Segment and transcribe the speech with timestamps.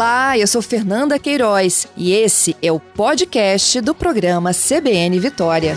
[0.00, 5.76] Olá, eu sou Fernanda Queiroz e esse é o podcast do programa CBN Vitória.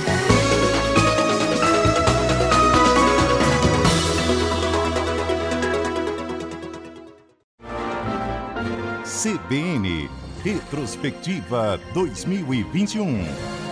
[9.04, 10.10] CBN
[10.42, 13.63] Retrospectiva 2021.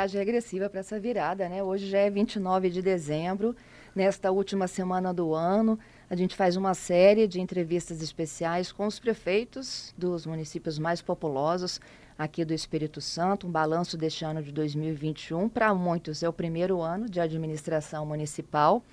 [0.00, 1.62] Contagem regressiva para essa virada, né?
[1.62, 3.54] Hoje já é 29 de dezembro.
[3.94, 8.98] Nesta última semana do ano, a gente faz uma série de entrevistas especiais com os
[8.98, 11.82] prefeitos dos municípios mais populosos
[12.20, 15.48] aqui do Espírito Santo, um balanço deste ano de 2021.
[15.48, 18.84] Para muitos é o primeiro ano de administração municipal.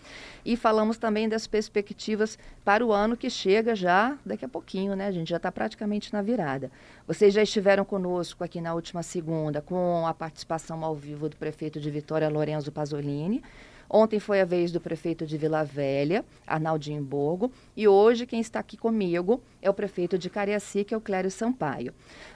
[0.45, 5.07] E falamos também das perspectivas para o ano que chega já daqui a pouquinho, né?
[5.07, 6.71] A gente já está praticamente na virada.
[7.05, 11.81] Vocês já estiveram conosco aqui na última segunda com a participação ao vivo do prefeito
[11.81, 13.43] de Vitória, Lorenzo Pasolini.
[13.89, 18.59] Ontem foi a vez do prefeito de Vila Velha, Arnaldinho Borgo, e hoje quem está
[18.59, 21.93] aqui comigo é o prefeito de Cariacica, é o Clério Sampaio.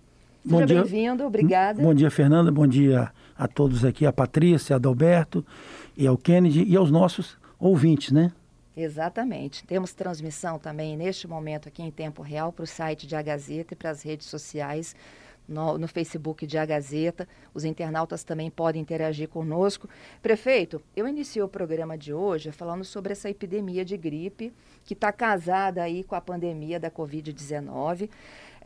[0.46, 1.82] Seja bem-vindo, obrigada.
[1.82, 2.52] Bom dia, Fernanda.
[2.52, 5.44] Bom dia a todos aqui, a Patrícia, a Adalberto
[5.96, 8.32] e ao Kennedy e aos nossos ouvintes, né?
[8.76, 9.64] Exatamente.
[9.66, 13.72] Temos transmissão também neste momento aqui em tempo real para o site de A Gazeta
[13.72, 14.94] e para as redes sociais,
[15.48, 17.26] no, no, Facebook de A Gazeta.
[17.54, 19.88] Os internautas também podem interagir conosco.
[20.20, 24.52] Prefeito, eu iniciei o programa de hoje falando sobre essa epidemia de gripe
[24.84, 28.10] que está casada aí com a pandemia da Covid-19.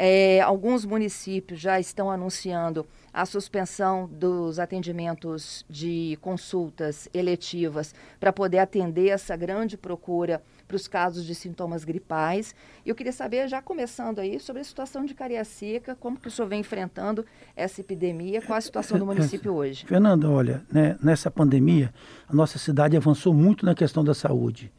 [0.02, 8.60] É, alguns municípios já estão anunciando a suspensão dos atendimentos de consultas eletivas para poder
[8.60, 12.54] atender essa grande procura para os casos de sintomas gripais.
[12.82, 16.30] E eu queria saber, já começando aí, sobre a situação de Cariacica, como que o
[16.30, 19.84] senhor vem enfrentando essa epidemia, qual a situação do município hoje?
[19.84, 21.92] Fernanda, olha, né, nessa pandemia,
[22.26, 24.72] a nossa cidade avançou muito na questão da saúde.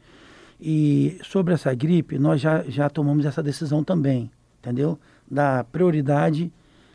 [0.60, 4.28] E sobre essa gripe, nós já, já tomamos essa decisão também,
[4.58, 4.98] entendeu?
[5.32, 6.52] Da prioridade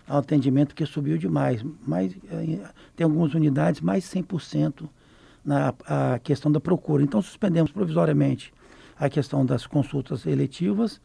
[0.07, 1.65] ao atendimento que subiu demais.
[1.85, 2.59] Mas eh,
[2.95, 4.87] tem algumas unidades mais 100%
[5.43, 7.03] na a questão da procura.
[7.03, 8.53] Então suspendemos provisoriamente
[8.99, 11.01] a questão das consultas eletivas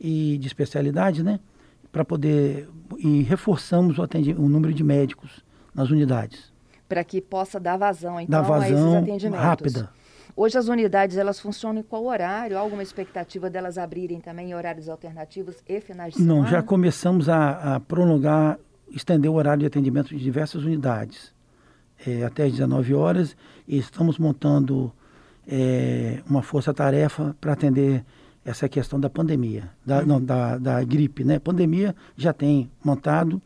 [0.00, 1.38] e de especialidade, né?
[1.92, 2.68] Para poder
[2.98, 6.52] e reforçamos o, o número de médicos nas unidades.
[6.88, 9.44] Para que possa dar vazão, então, dar vazão a esses atendimentos.
[9.44, 9.90] rápida.
[10.36, 12.56] Hoje as unidades elas funcionam em qual horário?
[12.56, 16.40] Há alguma expectativa delas abrirem também em horários alternativos e finais de semana?
[16.40, 18.58] Não, já começamos a, a prolongar,
[18.90, 21.32] estender o horário de atendimento de diversas unidades
[22.04, 23.36] é, até as 19 horas
[23.66, 24.92] e estamos montando
[25.46, 28.04] é, uma força-tarefa para atender
[28.44, 31.38] essa questão da pandemia, da, não, da, da gripe, né?
[31.38, 33.40] Pandemia já tem montado,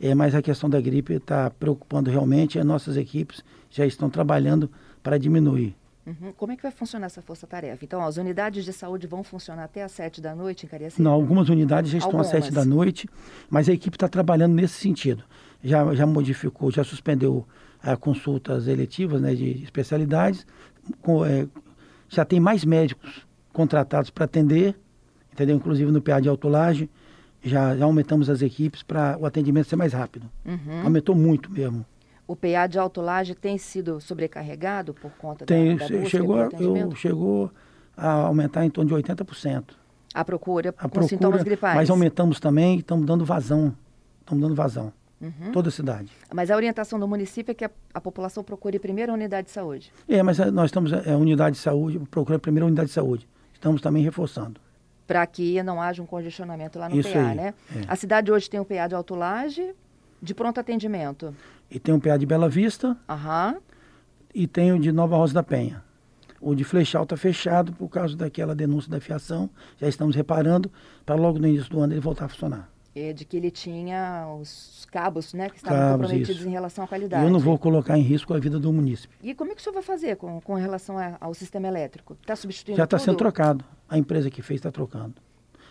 [0.00, 2.58] é, mas a questão da gripe está preocupando realmente.
[2.58, 4.70] As nossas equipes já estão trabalhando
[5.02, 5.74] para diminuir.
[6.08, 6.32] Uhum.
[6.32, 7.84] Como é que vai funcionar essa força-tarefa?
[7.84, 11.02] Então, as unidades de saúde vão funcionar até às sete da noite em Cariacica?
[11.02, 12.34] Não, algumas unidades já estão algumas.
[12.34, 13.08] às sete da noite,
[13.50, 15.22] mas a equipe está trabalhando nesse sentido.
[15.62, 17.46] Já, já modificou, já suspendeu
[17.82, 20.46] a consultas eletivas né, de especialidades,
[21.02, 21.46] com, é,
[22.08, 24.74] já tem mais médicos contratados para atender,
[25.32, 25.56] entendeu?
[25.56, 26.88] Inclusive no PA de autolagem,
[27.42, 30.28] já, já aumentamos as equipes para o atendimento ser mais rápido.
[30.44, 30.82] Uhum.
[30.84, 31.84] Aumentou muito mesmo
[32.28, 37.50] o PA de autolagem tem sido sobrecarregado por conta tem, da, da chegou, eu, chegou
[37.96, 39.64] a aumentar em torno de 80%.
[40.12, 41.74] A procura a com procura, sintomas gripais.
[41.74, 43.74] Mas aumentamos também, estamos dando vazão.
[44.20, 44.92] Estamos dando vazão.
[45.20, 45.52] Uhum.
[45.52, 46.12] Toda a cidade.
[46.32, 49.52] Mas a orientação do município é que a, a, população procure primeiro a unidade de
[49.52, 49.90] saúde.
[50.06, 53.26] É, mas nós estamos, é, unidade de saúde, procura primeiro a unidade de saúde.
[53.54, 54.60] Estamos também reforçando.
[55.06, 57.54] Para que não haja um congestionamento lá no Isso PA, aí, né?
[57.74, 57.80] É.
[57.88, 59.74] A cidade hoje tem um PA de autolagem
[60.20, 61.34] de pronto atendimento.
[61.70, 62.96] E tem um PA de Bela Vista.
[63.08, 63.60] Uhum.
[64.34, 65.82] E tem o de Nova Rosa da Penha.
[66.40, 69.50] O de Flechal está fechado por causa daquela denúncia da fiação.
[69.76, 70.70] Já estamos reparando
[71.04, 72.70] para logo no início do ano ele voltar a funcionar.
[72.94, 76.48] É de que ele tinha os cabos, né, que estavam cabos, comprometidos isso.
[76.48, 77.24] em relação à qualidade.
[77.24, 79.16] Eu não vou colocar em risco a vida do município.
[79.22, 82.16] E como é que o senhor vai fazer com, com relação a, ao sistema elétrico?
[82.20, 83.64] Está substituindo Já está sendo trocado.
[83.88, 85.14] A empresa que fez está trocando.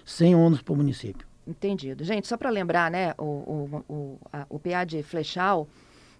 [0.05, 1.27] Sem ônus para o município.
[1.47, 2.03] Entendido.
[2.03, 5.67] Gente, só para lembrar, né, o, o, o, a, o PA de Flechal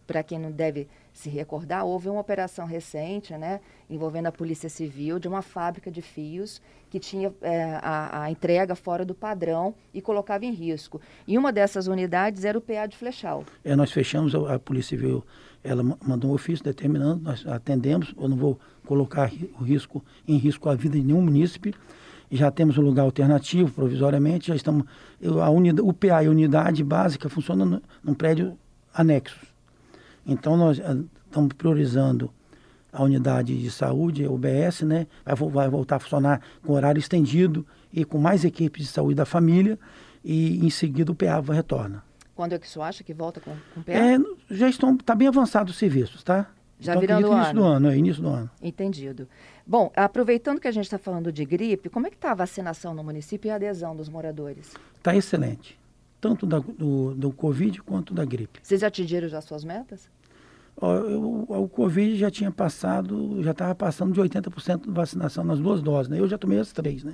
[0.07, 3.59] para quem não deve se recordar, houve uma operação recente, né,
[3.89, 8.73] envolvendo a Polícia Civil, de uma fábrica de fios que tinha é, a, a, entrega
[8.73, 11.01] fora do padrão e colocava em risco.
[11.27, 13.43] E uma dessas unidades era o PA de Flechal.
[13.65, 15.25] É, nós fechamos, a, a Polícia Civil,
[15.63, 19.29] ela mandou um ofício determinando, nós atendemos, eu não vou colocar
[19.59, 21.73] o risco em risco a vida de nenhum munícipe,
[22.29, 24.85] já temos um lugar alternativo, provisoriamente, já estamos,
[25.41, 28.57] a unidade, o PA e a unidade básica funcionam num prédio
[28.93, 29.39] anexo.
[30.25, 32.29] Então, nós eh, estamos priorizando
[32.91, 35.07] a unidade de saúde, a UBS, né?
[35.25, 39.25] Vai, vai, voltar a funcionar com horário estendido e com mais equipes de saúde da
[39.25, 39.77] família
[40.23, 42.03] e em seguida o PA retorna.
[42.35, 43.93] Quando é que você acha que volta com, com o PA?
[43.93, 44.17] É,
[44.51, 46.47] já estão, está bem avançado os serviços, tá?
[46.79, 47.59] Já então, virando início ano.
[47.59, 48.49] do ano, é início do ano.
[48.61, 49.27] Entendido.
[49.67, 52.93] Bom, aproveitando que a gente está falando de gripe, como é que está a vacinação
[52.93, 54.73] no município e a adesão dos moradores?
[54.95, 55.77] Está excelente,
[56.21, 58.59] tanto da, do, do Covid quanto da gripe.
[58.63, 60.09] Vocês atingiram já suas metas?
[60.79, 65.81] o, o Covid já tinha passado, já estava passando de 80% de vacinação nas duas
[65.81, 66.19] doses, né?
[66.19, 67.13] Eu já tomei as três, né?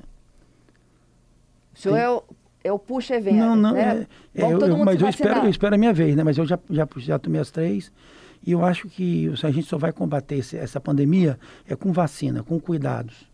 [1.74, 2.24] O senhor é o,
[2.64, 4.06] é o puxa evento, Não, não, né?
[4.36, 6.24] é, é eu, eu, mas eu espero, eu espero a minha vez, né?
[6.24, 7.92] Mas eu já, já, já tomei as três
[8.46, 12.44] e eu acho que a gente só vai combater esse, essa pandemia é com vacina,
[12.44, 13.32] com cuidados.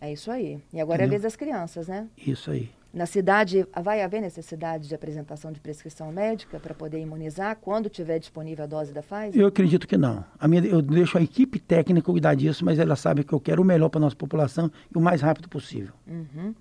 [0.00, 0.60] É isso aí.
[0.72, 1.04] E agora Entendeu?
[1.04, 2.06] é a vez das crianças, né?
[2.16, 2.70] Isso aí.
[2.92, 8.20] Na cidade, vai haver necessidade de apresentação de prescrição médica para poder imunizar quando tiver
[8.20, 9.34] disponível a dose da Pfizer?
[9.34, 10.24] Eu acredito que não.
[10.38, 13.62] A minha, eu deixo a equipe técnica cuidar disso, mas ela sabe que eu quero
[13.62, 15.92] o melhor para a nossa população e o mais rápido possível.
[16.06, 16.54] Uhum.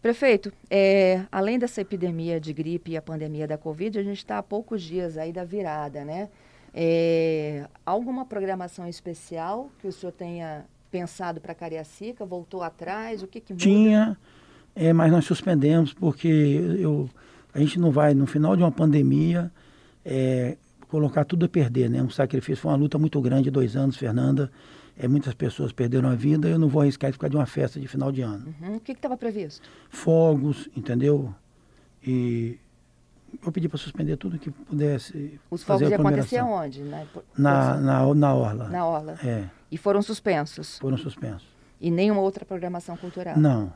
[0.00, 4.38] Prefeito, é, além dessa epidemia de gripe e a pandemia da Covid, a gente está
[4.38, 6.28] há poucos dias aí da virada, né?
[6.74, 12.24] É, alguma programação especial que o senhor tenha pensado para Cariacica?
[12.24, 13.22] Voltou atrás?
[13.22, 13.54] O que, que?
[13.54, 14.18] Tinha
[14.74, 16.28] é, mas nós suspendemos porque
[16.78, 17.08] eu,
[17.52, 19.52] a gente não vai, no final de uma pandemia,
[20.04, 20.56] é,
[20.88, 22.02] colocar tudo a perder, né?
[22.02, 24.50] Um sacrifício, foi uma luta muito grande, dois anos, Fernanda.
[24.96, 27.80] É, muitas pessoas perderam a vida, eu não vou arriscar de ficar de uma festa
[27.80, 28.52] de final de ano.
[28.60, 28.76] Uhum.
[28.76, 29.68] O que estava previsto?
[29.88, 31.32] Fogos, entendeu?
[32.04, 32.58] E
[33.44, 35.40] eu pedi para suspender tudo que pudesse.
[35.50, 36.82] Os fogos iam acontecer onde?
[36.82, 38.68] Na, na, na, na Orla.
[38.68, 39.18] Na Orla.
[39.24, 39.44] É.
[39.70, 40.78] E foram suspensos?
[40.78, 41.48] Foram suspensos.
[41.80, 43.36] E nenhuma outra programação cultural?
[43.38, 43.72] Não.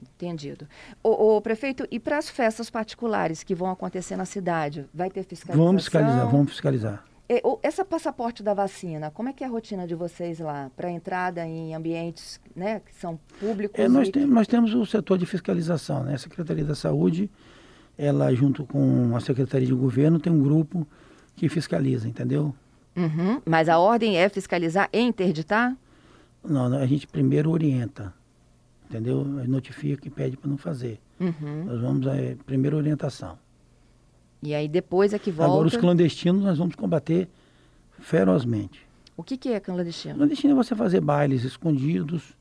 [0.00, 0.66] Entendido.
[1.02, 5.24] O, o, prefeito, e para as festas particulares que vão acontecer na cidade, vai ter
[5.24, 5.66] fiscalização?
[5.66, 7.04] Vamos fiscalizar, vamos fiscalizar.
[7.28, 10.70] E, o, essa passaporte da vacina, como é que é a rotina de vocês lá
[10.76, 13.78] para entrada em ambientes né, que são públicos?
[13.78, 16.14] É, nós, tem, nós temos o setor de fiscalização, né?
[16.14, 17.30] A Secretaria da Saúde,
[17.98, 20.86] ela junto com a Secretaria de Governo tem um grupo
[21.36, 22.54] que fiscaliza, entendeu?
[22.96, 23.42] Uhum.
[23.44, 25.76] Mas a ordem é fiscalizar e interditar?
[26.42, 28.14] Não, a gente primeiro orienta
[28.88, 29.24] entendeu?
[29.24, 30.98] Notifica que pede para não fazer.
[31.20, 31.64] Uhum.
[31.66, 33.38] Nós vamos a é, primeira orientação.
[34.42, 35.52] E aí depois é que volta.
[35.52, 37.28] Agora os clandestinos nós vamos combater
[37.98, 38.86] ferozmente.
[39.16, 40.14] O que, que é clandestino?
[40.14, 42.36] Clandestino é você fazer bailes escondidos,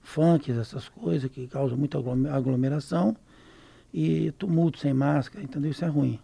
[0.00, 1.98] funks, essas coisas que causam muita
[2.32, 3.16] aglomeração
[3.92, 5.70] e tumulto sem máscara, entendeu?
[5.70, 6.18] Isso é ruim.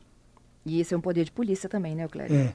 [0.64, 2.48] E esse é um poder de polícia também, né, Cléber?
[2.48, 2.54] É.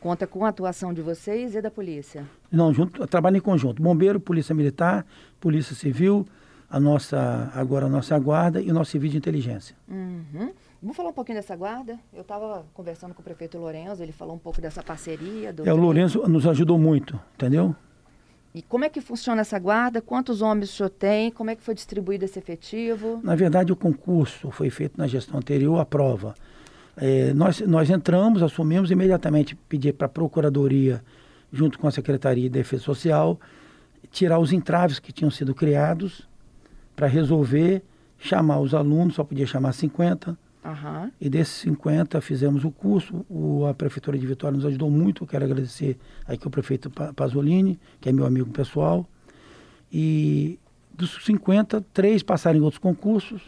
[0.00, 2.26] Conta com a atuação de vocês e da polícia?
[2.52, 3.82] Não, junto, trabalho em conjunto.
[3.82, 5.06] Bombeiro, Polícia Militar,
[5.40, 6.26] Polícia Civil,
[6.68, 9.74] a nossa, agora a nossa guarda e o nosso serviço de inteligência.
[9.88, 10.52] Uhum.
[10.82, 11.98] Vamos falar um pouquinho dessa guarda?
[12.12, 15.50] Eu estava conversando com o prefeito Lourenço, ele falou um pouco dessa parceria.
[15.50, 17.74] Do é, o Lourenço nos ajudou muito, entendeu?
[18.54, 20.00] E como é que funciona essa guarda?
[20.00, 21.28] Quantos homens o senhor tem?
[21.32, 23.18] Como é que foi distribuído esse efetivo?
[23.20, 26.36] Na verdade, o concurso foi feito na gestão anterior, a prova.
[26.96, 31.02] É, nós, nós entramos, assumimos imediatamente, pedir para a Procuradoria,
[31.52, 33.40] junto com a Secretaria de Defesa Social,
[34.12, 36.28] tirar os entraves que tinham sido criados
[36.94, 37.82] para resolver,
[38.16, 40.38] chamar os alunos, só podia chamar 50.
[40.64, 41.10] Uhum.
[41.20, 43.24] E desses 50 fizemos o curso.
[43.28, 45.26] O, a Prefeitura de Vitória nos ajudou muito.
[45.26, 49.06] Quero agradecer aqui o prefeito Pasolini, que é meu amigo pessoal.
[49.92, 50.58] E
[50.92, 53.42] dos 50, três passaram em outros concursos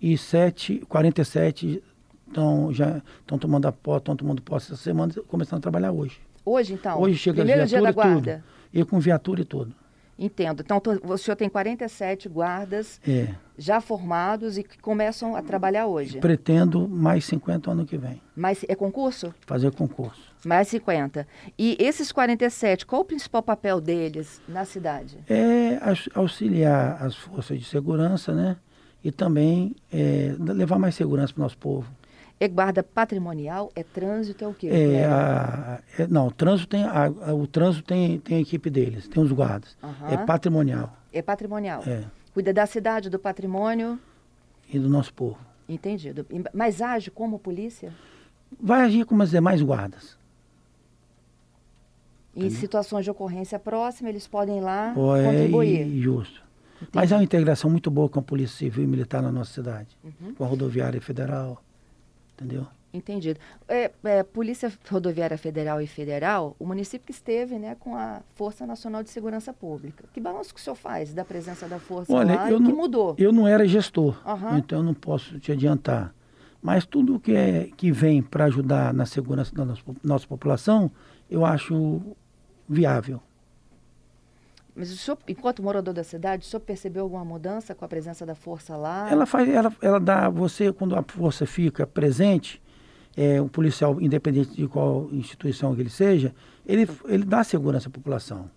[0.00, 1.82] e sete, 47
[2.26, 6.18] estão já estão tomando a posse, estão tomando posse essa semana, começando a trabalhar hoje.
[6.44, 7.00] Hoje, então?
[7.00, 8.42] Hoje chega Primeiro a dia da guarda?
[8.44, 9.72] Tudo, e com viatura e tudo.
[10.22, 10.62] Entendo.
[10.64, 13.34] Então, o senhor tem 47 guardas é.
[13.58, 16.20] já formados e que começam a trabalhar hoje?
[16.20, 18.22] Pretendo mais 50 ano que vem.
[18.36, 19.34] Mais, é concurso?
[19.44, 20.22] Fazer concurso.
[20.44, 21.26] Mais 50.
[21.58, 25.18] E esses 47, qual o principal papel deles na cidade?
[25.28, 25.80] É
[26.14, 28.56] auxiliar as forças de segurança, né?
[29.02, 31.90] E também é, levar mais segurança para o nosso povo.
[32.42, 33.70] É guarda patrimonial?
[33.76, 34.44] É trânsito?
[34.44, 34.66] É o quê?
[34.66, 38.68] É, a, é, não, o trânsito, tem, a, a, o trânsito tem, tem a equipe
[38.68, 39.76] deles, tem os guardas.
[39.80, 40.08] Uhum.
[40.08, 40.92] É patrimonial.
[41.12, 41.84] É patrimonial.
[41.86, 42.02] É.
[42.34, 43.96] Cuida da cidade, do patrimônio.
[44.68, 45.38] E do nosso povo.
[45.68, 46.26] Entendido.
[46.52, 47.92] Mas age como polícia?
[48.60, 50.18] vai agir como as demais guardas.
[52.34, 56.02] E em situações de ocorrência próxima, eles podem ir lá Pô, é contribuir.
[56.02, 56.42] justo.
[56.92, 59.96] Mas há uma integração muito boa com a Polícia Civil e Militar na nossa cidade,
[60.36, 61.62] com a Rodoviária Federal,
[62.34, 62.66] entendeu?
[62.94, 63.40] Entendido.
[63.66, 68.66] É, é, Polícia Rodoviária Federal e Federal, o município que esteve né, com a Força
[68.66, 70.04] Nacional de Segurança Pública.
[70.12, 72.64] Que balanço que o senhor faz da presença da Força Olha, lá eu e o
[72.64, 73.14] que não, mudou?
[73.16, 74.58] eu não era gestor, Aham.
[74.58, 76.14] então eu não posso te adiantar.
[76.60, 80.90] Mas tudo que, é, que vem para ajudar na segurança da nossa, nossa população,
[81.30, 82.00] eu acho
[82.68, 83.20] viável.
[84.74, 88.24] Mas o senhor, enquanto morador da cidade, o senhor percebeu alguma mudança com a presença
[88.24, 89.08] da força lá?
[89.10, 92.60] Ela faz, ela, ela dá você quando a força fica presente,
[93.16, 96.34] é, um policial independente de qual instituição que ele seja,
[96.66, 98.50] ele, ele dá segurança à população.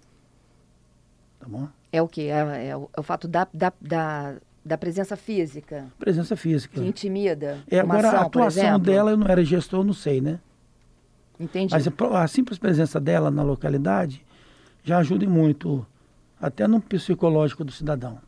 [1.40, 1.68] Tá bom?
[1.92, 2.24] É o quê?
[2.24, 6.80] É, é o, é o fato da, da, da, da presença física, Presença física.
[6.80, 10.22] que intimida É, agora ação, a atuação dela eu não era gestor, eu não sei,
[10.22, 10.40] né?
[11.40, 11.74] Entendi.
[11.74, 14.26] Mas a, a simples presença dela na localidade
[14.84, 15.86] já ajuda muito,
[16.46, 18.20] até no psicológico do cidadão.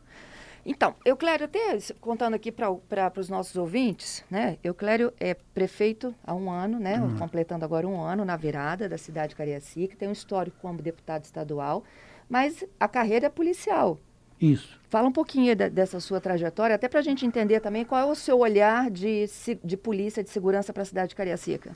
[0.66, 4.58] Então, Euclério, até contando aqui para os nossos ouvintes, né?
[4.62, 7.00] Euclério é prefeito há um ano, né?
[7.00, 7.16] Uhum.
[7.16, 11.24] Completando agora um ano na virada da cidade de Cariacica, tem um histórico como deputado
[11.24, 11.84] estadual,
[12.28, 13.98] mas a carreira é policial.
[14.40, 14.78] Isso.
[14.90, 18.04] Fala um pouquinho da- dessa sua trajetória, até para a gente entender também qual é
[18.04, 19.24] o seu olhar de,
[19.64, 21.74] de polícia, de segurança para a cidade de Cariacica.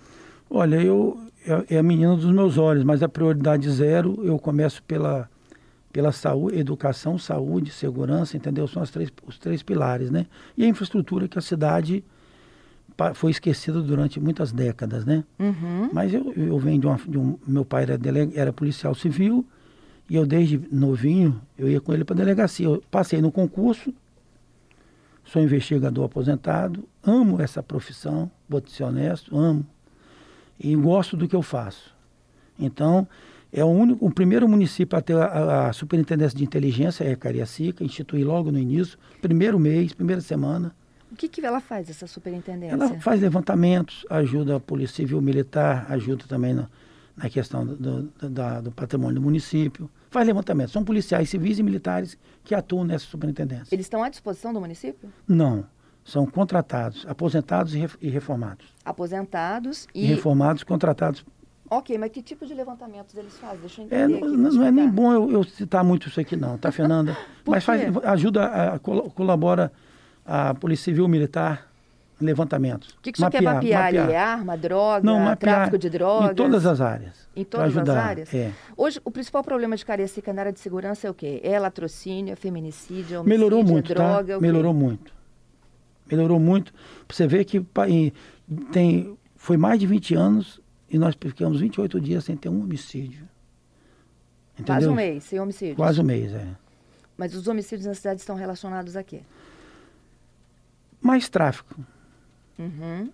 [0.50, 4.82] Olha, eu é, é a menina dos meus olhos, mas a prioridade zero eu começo
[4.82, 5.30] pela
[5.92, 8.66] pela saúde, educação, saúde, segurança, entendeu?
[8.66, 10.26] São as três, os três pilares, né?
[10.56, 12.02] E a infraestrutura que a cidade
[13.14, 15.24] foi esquecida durante muitas décadas, né?
[15.38, 15.90] Uhum.
[15.92, 17.38] Mas eu, eu venho de, uma, de um.
[17.46, 19.44] Meu pai era, dele- era policial civil
[20.08, 22.66] e eu, desde novinho, eu ia com ele para delegacia.
[22.66, 23.92] Eu passei no concurso,
[25.24, 29.66] sou investigador aposentado, amo essa profissão, vou ser honesto, amo.
[30.58, 31.92] E gosto do que eu faço.
[32.58, 33.06] Então,
[33.52, 37.84] é o, único, o primeiro município a ter a, a superintendência de inteligência é Cariacica,
[37.84, 40.74] instituí logo no início, primeiro mês, primeira semana.
[41.10, 42.74] O que, que ela faz, essa superintendência?
[42.74, 46.68] Ela faz levantamentos, ajuda a Polícia Civil Militar, ajuda também na,
[47.14, 49.90] na questão do, do, da- do patrimônio do município.
[50.10, 50.72] Faz levantamentos.
[50.72, 53.74] São policiais civis e militares que atuam nessa superintendência.
[53.74, 55.10] Eles estão à disposição do município?
[55.28, 55.66] Não,
[56.02, 58.64] são contratados, aposentados e re- e reformados.
[58.82, 60.06] Aposentados E, e...
[60.06, 61.24] reformados, contratados.
[61.72, 63.60] Ok, mas que tipo de levantamentos eles fazem?
[63.60, 64.36] Deixa eu É, entender não, aqui.
[64.36, 67.16] não- pra não é nem bom eu, eu citar muito isso aqui não, tá, Fernanda?
[67.46, 69.72] Mas faz, ajuda, a, colabora
[70.24, 71.66] a Polícia Civil Militar
[72.20, 72.90] em levantamentos.
[72.90, 73.96] O que, que senhor quer mapear ali?
[73.96, 76.32] É arma, droga, Não, mapear tráfico de drogas?
[76.32, 77.28] Em todas as áreas.
[77.34, 78.34] Em todas as ajudar, áreas?
[78.34, 78.52] É.
[78.76, 81.40] Hoje, o principal problema de Cariacica na área de segurança é o quê?
[81.42, 84.32] É latrocínio, é feminicídio, é homicídio, Melhorou muito, é droga, tá?
[84.34, 84.46] é o quê?
[84.46, 85.12] Melhorou muito.
[86.10, 86.72] Melhorou muito.
[87.08, 87.64] Você vê que
[88.70, 90.60] tem, foi mais de 20 anos
[90.92, 93.26] e nós ficamos 28 dias sem ter um homicídio.
[94.52, 94.74] Entendeu?
[94.74, 95.76] Quase um mês, sem homicídio.
[95.76, 96.46] Quase um mês, é.
[97.16, 99.22] Mas os homicídios na cidade estão relacionados a quê?
[101.00, 101.82] Mais tráfico.
[102.58, 103.10] Uhum.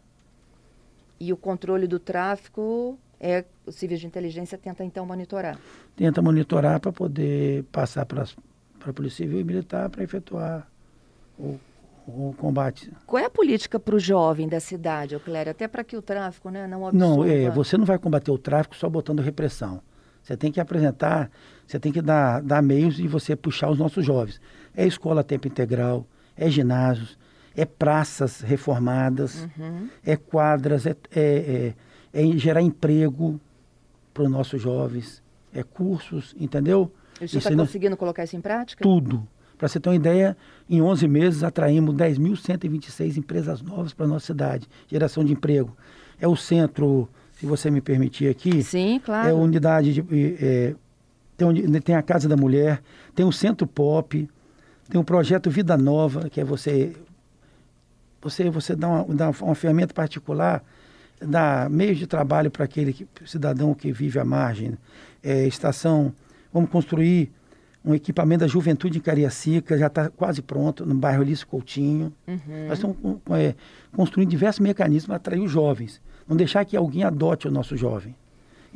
[1.20, 5.58] E o controle do tráfico é o Civil de Inteligência tenta então monitorar.
[5.94, 8.24] Tenta monitorar para poder passar para
[8.84, 10.68] a Polícia Civil e Militar para efetuar
[11.38, 11.58] o,
[12.08, 12.90] o combate.
[13.06, 15.50] Qual é a política para o jovem da cidade, Euclério?
[15.50, 17.16] Até para que o tráfico né, não absorva...
[17.16, 19.82] Não, é, você não vai combater o tráfico só botando repressão.
[20.22, 21.30] Você tem que apresentar,
[21.66, 24.40] você tem que dar, dar meios de você puxar os nossos jovens.
[24.74, 27.18] É escola a tempo integral, é ginásios,
[27.54, 29.88] é praças reformadas, Uhum.
[30.04, 31.74] é quadras, é, é,
[32.14, 33.38] é- é gerar emprego
[34.14, 35.22] para os nossos jovens,
[35.52, 36.90] é cursos, entendeu?
[37.20, 38.82] E senhor está conseguindo colocar isso em prática?
[38.82, 39.26] tudo.
[39.58, 40.36] Para você ter uma ideia,
[40.70, 45.76] em 11 meses atraímos 10.126 empresas novas para a nossa cidade, geração de emprego.
[46.20, 49.28] É o centro, se você me permitir aqui, Sim, claro.
[49.28, 50.36] é a unidade de.
[50.40, 50.74] é,
[51.36, 52.80] tem, uni- tem a Casa da Mulher,
[53.14, 54.28] tem o Centro Pop,
[54.88, 56.92] tem o projeto Vida Nova, que é você.
[58.20, 60.62] Você, você dá, uma, dá uma ferramenta particular,
[61.20, 64.76] dá meios de trabalho para aquele que- cidadão que vive à margem.
[65.22, 66.12] É, estação.
[66.52, 67.30] Vamos construir
[67.84, 72.12] um equipamento da juventude em Cariacica, já está quase pronto, no bairro Alice Coutinho.
[72.26, 72.38] Uhum.
[72.68, 72.96] Nós estamos
[73.30, 73.54] é,
[73.94, 76.00] construindo diversos mecanismos para atrair os jovens.
[76.26, 78.14] Não deixar que alguém adote o nosso jovem.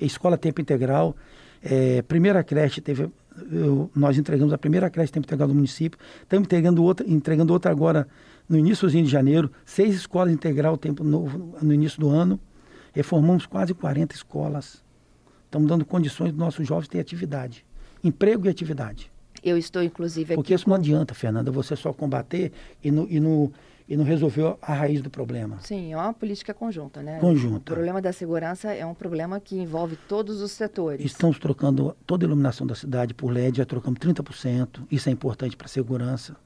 [0.00, 1.14] Escola Tempo Integral,
[1.62, 3.11] é, primeira creche teve.
[3.50, 5.99] eu- nós entregamos a primeira creche Tempo Integral do município.
[6.23, 8.09] Estamos entregando outra, entregando outra agora
[8.49, 9.50] no iníciozinho de janeiro.
[9.64, 12.40] Seis escolas integral tempo novo no início do ano.
[12.94, 14.82] Reformamos quase 40 escolas.
[15.44, 17.64] Estamos dando condições dos nossos jovens terem atividade.
[18.02, 19.11] Emprego e atividade.
[19.42, 20.37] Eu estou, inclusive, aqui...
[20.37, 23.52] Porque isso não adianta, Fernanda, você só combater e no, e no,
[23.88, 25.59] e não resolveu a raiz do problema.
[25.61, 27.18] Sim, é uma política conjunta, né?
[27.18, 27.73] Conjunta.
[27.73, 31.04] O problema da segurança é um problema que envolve todos os setores.
[31.04, 34.87] Estamos trocando toda a iluminação da cidade por LED, já trocamos 30%.
[34.90, 36.37] Isso é importante para a segurança.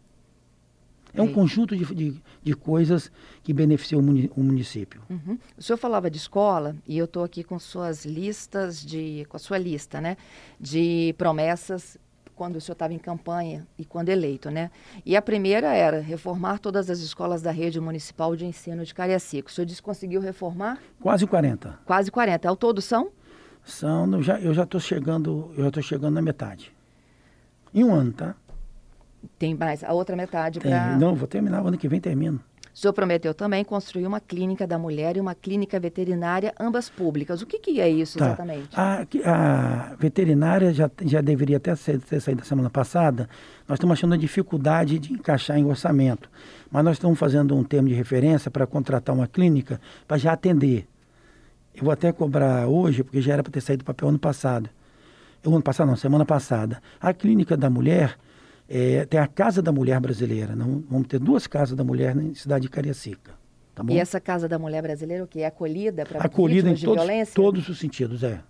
[1.16, 3.10] É um conjunto de, de, de coisas
[3.42, 5.00] que beneficiam o muni- o município.
[5.10, 5.38] Uhum.
[5.56, 9.40] O senhor falava de escola e eu estou aqui com suas listas de, com a
[9.40, 10.16] sua lista, né,
[10.60, 11.96] de promessas
[12.34, 14.70] quando o senhor estava em campanha e quando eleito, né?
[15.06, 19.48] E a primeira era reformar todas as escolas da rede municipal de ensino de Cariacica.
[19.48, 21.78] O senhor disse que conseguiu reformar Quase 40.
[21.86, 22.46] quase 40.
[22.46, 23.08] Ao todo são?
[23.64, 26.70] São, já eu já estou chegando, eu já estou chegando na metade.
[27.74, 28.34] Em um ano, tá?
[29.38, 30.96] Tem mais a outra metade para.
[30.96, 32.40] não, vou terminar, o ano que vem termino.
[32.74, 37.40] O senhor prometeu também construir uma clínica da mulher e uma clínica veterinária, ambas públicas.
[37.40, 38.26] O que, que é isso Tá.
[38.26, 38.68] exatamente?
[38.74, 43.30] A, a veterinária já, já deveria até ser, ter saído da semana passada.
[43.66, 46.28] Nós estamos achando a dificuldade de encaixar em orçamento.
[46.70, 50.86] Mas nós estamos fazendo um termo de referência para contratar uma clínica para já atender.
[51.74, 54.68] Eu vou até cobrar hoje, porque já era para ter saído do papel ano passado.
[55.42, 56.82] Eu, ano passado, não, semana passada.
[57.00, 58.18] A clínica da mulher
[58.68, 60.54] eh, tem a Casa da Mulher Brasileira.
[60.56, 63.32] Não, vamos ter duas casas da mulher na cidade de Cariacica.
[63.74, 63.92] Tá bom?
[63.92, 67.04] E essa Casa da Mulher Brasileira, o que é acolhida para Acolhida em de todos,
[67.04, 67.34] violência?
[67.34, 68.40] todos os sentidos, é.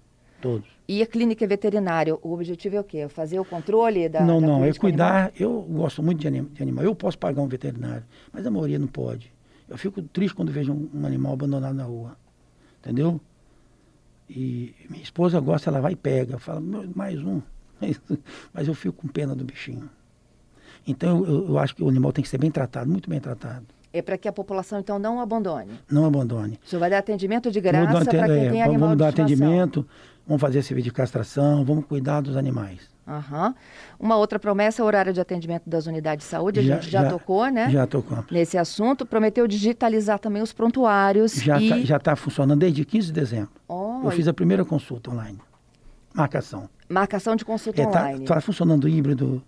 [0.40, 0.68] Todos.
[0.86, 3.08] E a clínica veterinária, o objetivo é o quê?
[3.08, 5.08] Fazer o controle da não, da não, é política animal?
[5.08, 5.32] cuidar.
[5.40, 6.84] Eu gosto muito de, anim, de animal.
[6.84, 9.32] Eu posso pagar um veterinário, mas a maioria não pode.
[9.68, 12.16] Eu fico triste quando vejo um, um animal abandonado na rua.
[12.78, 13.20] Entendeu?
[14.30, 16.38] E minha esposa gosta, ela vai e pega.
[16.38, 17.40] Fala, "Meu, mais um.
[18.54, 19.90] Mas eu fico com pena do bichinho.
[20.86, 23.64] Então eu, eu- acho que o animal tem que ser bem tratado, muito bem tratado.
[23.92, 25.72] É para que a população, então, não abandone.
[25.90, 26.58] Não abandone.
[26.64, 28.96] O senhor vai dar atendimento de Vamos graça dar para quem é, tem vamos animal
[28.96, 29.46] dar de estimação.
[29.46, 29.86] atendimento,
[30.26, 32.80] vamos fazer serviço de castração, vamos cuidar dos animais.
[33.08, 33.54] Aham.
[33.98, 36.60] Uma outra promessa é o horário de atendimento das unidades de saúde.
[36.60, 37.70] A Já- gente já, já- tocou, né?
[37.70, 38.26] Já tocamos.
[38.30, 39.06] Nesse assunto.
[39.06, 41.32] Prometeu digitalizar também os prontuários.
[41.34, 41.84] Já e...
[41.84, 43.50] está funcionando desde 15 de dezembro.
[43.68, 45.38] Ó, Eu fiz a primeira consulta online.
[46.12, 46.68] Marcação.
[46.88, 48.26] Marcação de consulta Está online.
[48.42, 49.42] funcionando híbrido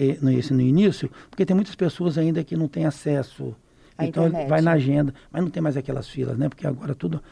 [0.00, 3.54] eh, no, início, porque tem muitas pessoas ainda que não têm acesso.
[3.98, 4.48] À então internet.
[4.48, 6.48] vai na agenda, mas não tem mais aquelas filas, né?
[6.48, 7.22] Porque agora tudo,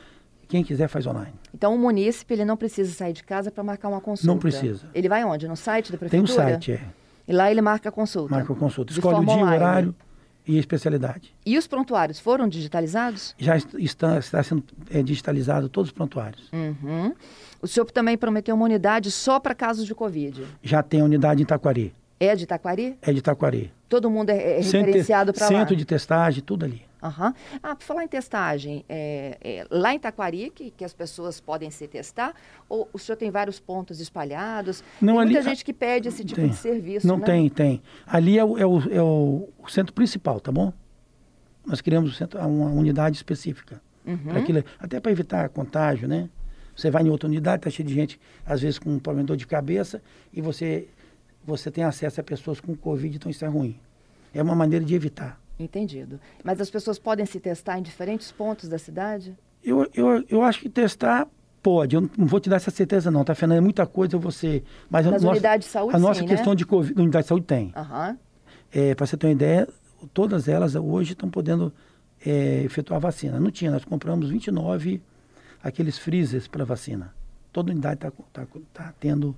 [0.49, 1.33] quem quiser faz online.
[1.55, 4.27] Então, o munícipe ele não precisa sair de casa para marcar uma consulta.
[4.27, 4.87] Não precisa.
[4.95, 5.49] Ele vai onde?
[5.49, 6.51] No site da Tem um prefeitura?
[6.51, 6.81] site, é.
[7.27, 8.35] E lá ele marca a consulta.
[8.35, 8.93] Marca a consulta.
[8.93, 9.57] Escolhe o dia, online.
[9.57, 9.95] horário
[10.47, 11.35] e a especialidade.
[11.45, 13.35] E os prontuários foram digitalizados?
[13.39, 16.51] Já est- está, está sendo eh, digitalizado todos os prontuários.
[16.53, 17.15] Uhum.
[17.61, 20.43] O senhor também prometeu uma unidade só para casos de Covid.
[20.63, 21.93] Já tem a unidade em Taquari.
[22.21, 22.99] É de Taquari?
[23.03, 23.73] É de Taquari.
[23.89, 25.49] Todo mundo é, é referenciado para lá?
[25.49, 26.83] Centro de testagem, tudo ali.
[27.01, 27.33] Aham.
[27.63, 31.71] Ah, por falar em testagem, é, é lá em Taquari que, que as pessoas podem
[31.71, 32.35] se testar?
[32.69, 34.83] Ou o senhor tem vários pontos espalhados?
[35.01, 36.51] Não, tem ali- muita gente que pede esse tipo Tem.
[36.51, 37.25] de serviço, Não né?
[37.27, 37.83] tem, tem.
[38.05, 40.73] Ali é o, é o, é o- centro principal, tá bom?
[41.65, 43.81] Nós criamos um centro- uma unidade específica.
[44.05, 44.37] Uhum.
[44.37, 46.29] Aquilo, até para evitar contágio, né?
[46.75, 49.29] Você vai em outra unidade, está cheio de gente, às vezes com um problema de
[49.29, 50.01] dor de cabeça,
[50.33, 50.89] e você,
[51.49, 53.81] você tem acesso a pessoas com Covid, então isso é ruim.
[54.35, 55.41] É uma maneira de evitar.
[55.59, 56.21] Entendido.
[56.45, 59.35] Mas as pessoas podem se testar em diferentes pontos da cidade?
[59.65, 61.27] Eu, eu, eu acho que testar
[61.63, 61.97] pode.
[61.97, 63.59] Eu não vou te dar essa certeza, não, tá, Fernanda?
[63.59, 64.63] É muita coisa você.
[64.89, 66.57] Mas a Nas nossa, unidades de saúde, A nossa sim, questão né?
[66.57, 67.73] de Covid, unidade de saúde tem.
[67.75, 68.19] Aham.
[68.71, 69.67] É, para você ter uma ideia,
[70.13, 71.73] todas elas hoje estão podendo
[72.25, 73.41] é, efetuar a vacina.
[73.41, 75.01] Não tinha, nós compramos 29
[75.63, 77.13] aqueles freezers para vacina.
[77.51, 79.35] Toda unidade está tá, tá tendo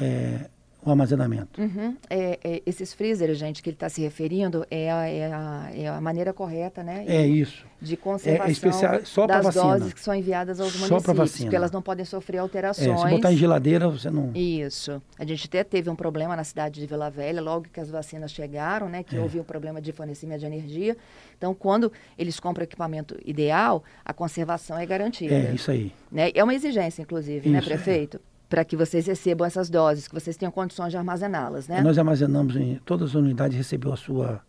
[0.00, 0.48] é,
[0.84, 1.60] o armazenamento.
[1.60, 1.96] Uhum.
[2.08, 5.88] É, é, esses freezers, gente, que ele está se referindo, é a, é, a, é
[5.88, 7.04] a maneira correta, né?
[7.06, 7.66] É isso.
[7.80, 9.64] De conservação especial- só das vacina.
[9.64, 11.46] doses que são enviadas aos Só pra municípios, vacina.
[11.46, 13.00] porque elas não podem sofrer É, alterações.
[13.00, 14.32] se botar em geladeira, você não.
[14.34, 15.00] Isso.
[15.18, 18.30] A gente até teve um problema na cidade de Vila Velha, logo que as vacinas
[18.32, 19.02] chegaram, né?
[19.02, 19.20] Que É.
[19.20, 20.96] houve um problema de fornecimento de energia.
[21.36, 25.34] Então, quando eles compram equipamento ideal, a conservação é garantida.
[25.34, 25.92] É, isso aí.
[26.10, 26.30] Né?
[26.34, 28.08] É uma exigência, inclusive, né, Isso, é.
[28.48, 31.82] Para que vocês recebam essas doses, que vocês tenham condições de armazená-las, né?
[31.82, 34.40] Nós armazenamos em todas as unidades, recebeu a sua.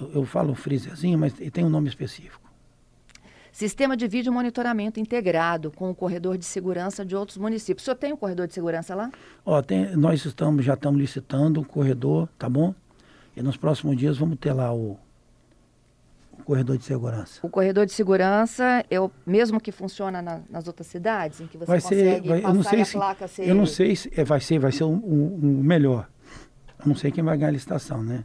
[0.00, 2.42] Eu, eu falo freezerzinho, mas tem um nome específico.
[3.52, 7.84] Sistema de vídeo monitoramento integrado com o corredor de segurança de outros municípios.
[7.84, 9.12] O senhor tem um corredor de segurança lá?
[9.46, 12.74] Ó, tem- nós estamos, já estamos licitando o corredor, tá bom?
[13.36, 14.98] E nos próximos dias vamos ter lá o
[16.44, 17.40] corredor de segurança.
[17.42, 21.56] O corredor de segurança é o mesmo que funciona na- nas outras cidades, em que
[21.58, 23.48] você vai ser, consegue vai- passar eu não sei se, placa ser...
[23.48, 26.08] eu não sei se é, vai ser, vai ser o um, um- um melhor.
[26.80, 28.24] Eu não sei quem vai ganhar a licitação, né?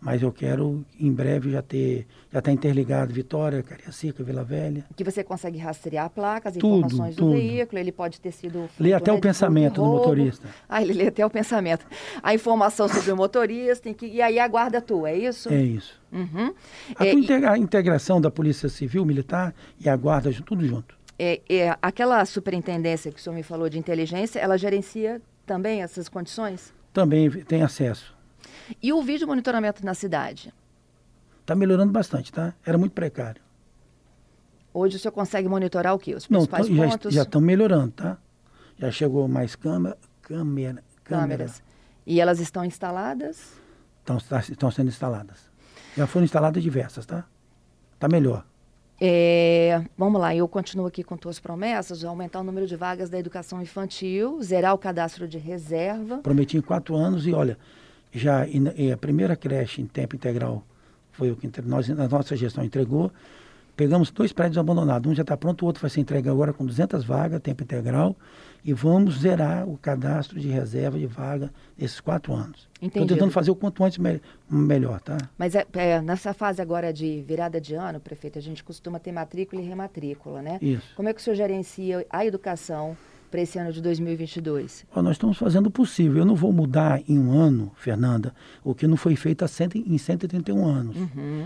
[0.00, 4.84] Mas eu quero em breve já ter já tá interligado Vitória, Cariacica, Vila Velha.
[4.94, 7.30] Que você consegue rastrear placas, Tudo, informações tudo.
[7.30, 8.68] do veículo, ele pode ter sido.
[8.78, 10.46] Lê até né, o de pensamento do motorista.
[10.68, 11.86] Ah, ele lê até o pensamento.
[12.22, 15.48] A informação sobre o motorista, que, e aí a guarda atua, é isso?
[15.52, 16.00] É isso.
[16.12, 16.52] Uhum.
[16.96, 20.96] A, É, e- integra- integração da Polícia Civil, Militar e a Guarda, tudo junto.
[21.18, 26.08] É, é, aquela superintendência que o senhor me falou de inteligência, ela gerencia também essas
[26.08, 26.72] condições?
[26.92, 28.16] Também tem acesso.
[28.82, 30.52] E o vídeo monitoramento na cidade?
[31.40, 32.54] Está melhorando bastante, tá?
[32.64, 33.40] Era muito precário.
[34.72, 36.14] Hoje o senhor consegue monitorar o quê?
[36.14, 37.14] Os Não, principais tão- já, pontos?
[37.14, 38.18] já estão melhorando, tá?
[38.78, 41.62] Já chegou mais câmera, câmera, câmeras.
[42.06, 43.54] E elas estão instaladas?
[44.00, 44.18] Estão,
[44.50, 45.50] estão sendo instaladas.
[45.96, 47.24] Já foram instaladas diversas, tá?
[47.98, 48.44] Tá melhor.
[49.00, 53.18] É, vamos lá, eu continuo aqui com tuas promessas, aumentar o número de vagas da
[53.18, 56.18] educação infantil, zerar o cadastro de reserva.
[56.18, 57.56] Prometi em quatro anos e olha,
[58.12, 60.64] já a primeira creche em tempo integral
[61.12, 63.10] foi o que nós, a nossa gestão entregou.
[63.76, 65.10] Pegamos dois prédios abandonados.
[65.10, 68.16] Um já está pronto, o outro vai ser entregue agora com 200 vagas, tempo integral.
[68.64, 72.68] E vamos zerar o cadastro de reserva de vaga nesses quatro anos.
[72.82, 75.16] Estou tentando fazer o quanto antes me- melhor, tá?
[75.38, 79.12] Mas é, é, nessa fase agora de virada de ano, prefeito, a gente costuma ter
[79.12, 80.58] matrícula e rematrícula, né?
[80.60, 80.92] Isso.
[80.96, 82.96] Como é que o senhor gerencia a educação
[83.30, 84.86] para esse ano de 2022?
[84.94, 86.18] Ó, nós estamos fazendo o possível.
[86.18, 89.76] Eu não vou mudar em um ano, Fernanda, o que não foi feito há cento,
[89.76, 90.96] em 131 anos.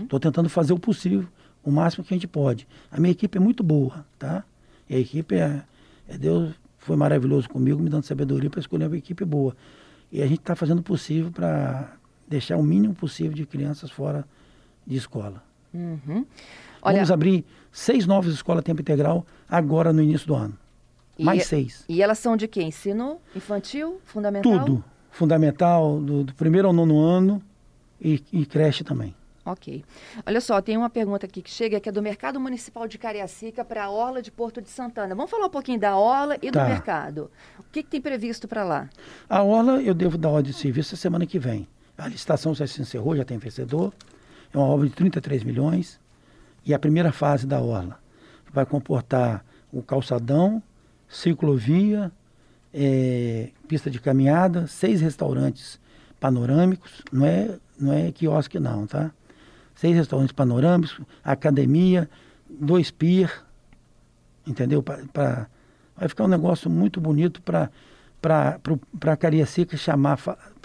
[0.03, 1.25] Estou tentando fazer o possível,
[1.63, 2.67] o máximo que a gente pode.
[2.91, 4.43] A minha equipe é muito boa, tá?
[4.89, 5.63] E a equipe é,
[6.07, 9.55] é Deus foi maravilhoso comigo, me dando sabedoria para escolher uma equipe boa.
[10.11, 11.93] E a gente está fazendo o possível para
[12.27, 14.25] deixar o mínimo possível de crianças fora
[14.85, 15.41] de escola.
[15.73, 16.25] Uhum.
[16.81, 20.57] Olha, Vamos abrir seis novas escolas tempo integral agora no início do ano.
[21.17, 21.83] E- Mais seis.
[21.87, 22.61] E elas são de quê?
[22.63, 24.59] Ensino infantil, fundamental?
[24.65, 24.83] Tudo.
[25.11, 27.41] Fundamental, do, do primeiro ao nono ano
[28.01, 29.15] e, e creche também.
[29.45, 29.83] Ok.
[30.25, 33.63] Olha só, tem uma pergunta aqui que chega, que é do Mercado Municipal de Cariacica
[33.65, 35.13] para a Orla de Porto de Santana.
[35.13, 36.65] Vamos falar um pouquinho da Orla e do Tá.
[36.67, 37.29] mercado.
[37.59, 38.89] O que, que tem previsto para lá?
[39.29, 41.67] A Orla eu devo dar ordem de serviço a semana que vem.
[41.97, 43.93] A licitação já se encerrou, já tem vencedor.
[44.53, 45.99] É uma obra de 33 milhões.
[46.65, 47.99] E a primeira fase da Orla
[48.51, 50.63] vai comportar o calçadão,
[51.13, 52.11] ciclovia,
[52.73, 55.79] eh, pista de caminhada, seis restaurantes
[56.19, 57.01] panorâmicos.
[57.11, 59.11] Não é, não é quiosque não, tá?
[59.75, 62.09] Seis restaurantes panorâmicos, academia,
[62.49, 63.43] dois pier,
[64.45, 64.81] entendeu?
[64.81, 65.47] Pra, pra-
[65.95, 67.69] vai ficar um negócio muito bonito para
[68.21, 70.17] para Cariacica chamar,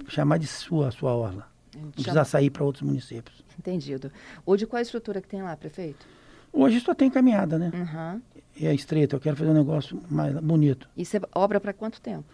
[0.07, 1.49] chamar de sua, sua orla.
[1.77, 3.45] Não precisar sair para outros municípios.
[3.59, 4.13] Entendido.
[4.47, 6.07] Hoje, qual a estrutura que tem lá, prefeito?
[6.53, 7.73] Hoje só tem caminhada, né?
[7.75, 8.23] Uhum.
[8.59, 10.89] E é estreita, eu quero fazer um negócio mais bonito.
[10.97, 12.25] Isso é obra para quanto tempo?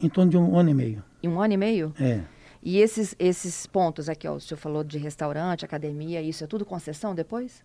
[0.00, 1.02] Em torno de um ano e meio.
[1.22, 1.92] Em um ano e meio?
[2.00, 2.20] É.
[2.62, 6.64] E esses, esses pontos aqui, ó, o senhor falou de restaurante, academia, isso é tudo
[6.64, 7.64] concessão depois?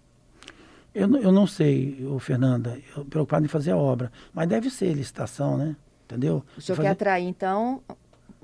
[0.93, 4.11] Eu, não- eu não sei, ô Fernanda, eu preocupado em fazer a obra.
[4.33, 5.75] Mas deve ser licitação, né?
[6.05, 6.43] Entendeu?
[6.57, 7.81] O senhor Fazer- quer atrair, então,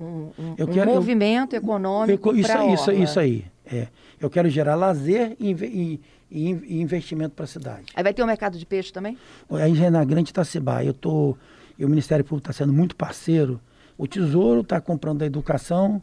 [0.04, 3.46] um, um- Eu um quero- eu- movimento econômico isso, para a isso, isso aí.
[3.66, 3.88] É.
[4.20, 7.86] Eu quero gerar lazer e, e- e in- investimento para a cidade.
[7.96, 9.18] Aí vai ter um mercado de peixe também?
[9.50, 10.84] Aí já é na Grande Itacibá.
[10.84, 11.38] Eu tô,
[11.78, 13.60] e o Ministério Público está sendo muito parceiro.
[13.98, 16.02] O Tesouro está comprando a educação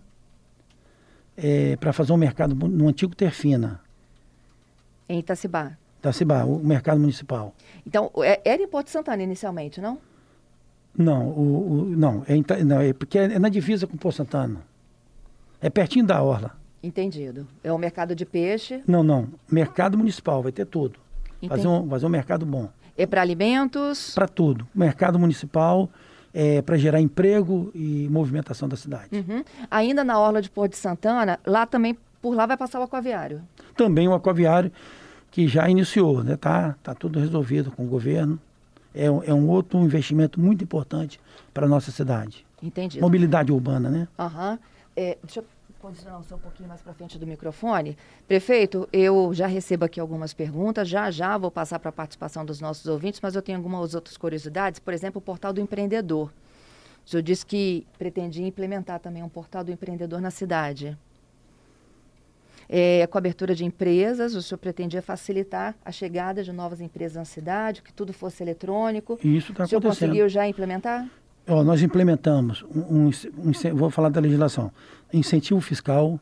[1.79, 3.81] para fazer um mercado no antigo Terfina,
[5.09, 5.73] Em Itacibá.
[6.01, 7.55] Itacibá, o mercado municipal.
[7.87, 9.99] Então, é- era em Porto Santana inicialmente, não?
[10.99, 14.61] Não, o, o- não, é, não, é porque é na divisa com Pô Santana.
[15.61, 16.57] É pertinho da Orla.
[16.83, 17.47] Entendido.
[17.63, 19.29] É o mercado de peixe, Não, não.
[19.51, 20.99] Mercado municipal, vai ter tudo.
[21.41, 21.49] Entendi.
[21.49, 22.69] Fazer um, fazer um mercado bom.
[22.97, 24.13] é para alimentos.
[24.15, 24.67] Para tudo.
[24.75, 25.89] Mercado municipal,
[26.35, 29.09] é, para gerar emprego e movimentação da cidade.
[29.13, 29.43] Uhum.
[29.71, 33.41] Ainda na Orla de Porto de Santana, lá também, por lá vai passar o aquaviário.
[33.77, 34.71] Também o aquaviário,
[35.31, 36.37] que já iniciou, né?
[36.37, 38.39] Tá, tá tudo resolvido com o governo.
[38.95, 41.21] É, um- é um outro investimento muito importante
[41.53, 42.45] para a nossa cidade.
[42.63, 43.03] Entendido.
[43.03, 44.09] Mobilidade urbana, né?
[44.19, 44.59] Aham.
[44.97, 45.45] É, deixa eu
[45.81, 47.97] posicionar o senhor um pouquinho mais para frente do microfone.
[48.27, 52.61] Prefeito, eu já recebo aqui algumas perguntas, já já vou passar para a participação dos
[52.61, 54.81] nossos ouvintes, mas eu tenho algumas outras curiosidades.
[54.81, 56.33] Por exemplo, o portal do empreendedor.
[57.07, 60.99] O senhor disse que pretendia implementar também um portal do empreendedor na cidade.
[62.69, 67.17] É, com a abertura de empresas, o senhor pretendia facilitar a chegada de novas empresas
[67.17, 69.19] na cidade, que tudo fosse eletrônico.
[69.25, 70.09] E isso está o senhor acontecendo.
[70.11, 71.09] conseguiu já implementar?
[71.47, 74.71] Ó, nós implementamos um, um um vou falar da legislação,
[75.11, 76.21] incentivo fiscal,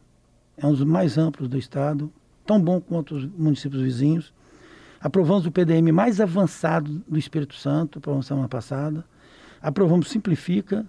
[0.56, 2.12] é um dos mais amplos do estado,
[2.46, 4.32] tão bom quanto os municípios vizinhos.
[5.00, 9.04] Aprovamos o PDM mais avançado do Espírito Santo, aprovamos semana passada.
[9.60, 10.86] Aprovamos Simplifica,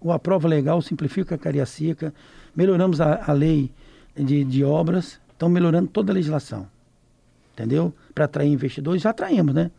[0.00, 2.14] o Aprova Legal, Simplifica a Cariacica.
[2.54, 3.72] Melhoramos a, a lei
[4.16, 6.68] de, de obras, estão melhorando toda a legislação.
[7.52, 7.92] Entendeu?
[8.14, 9.70] Para atrair investidores, já atraímos, né?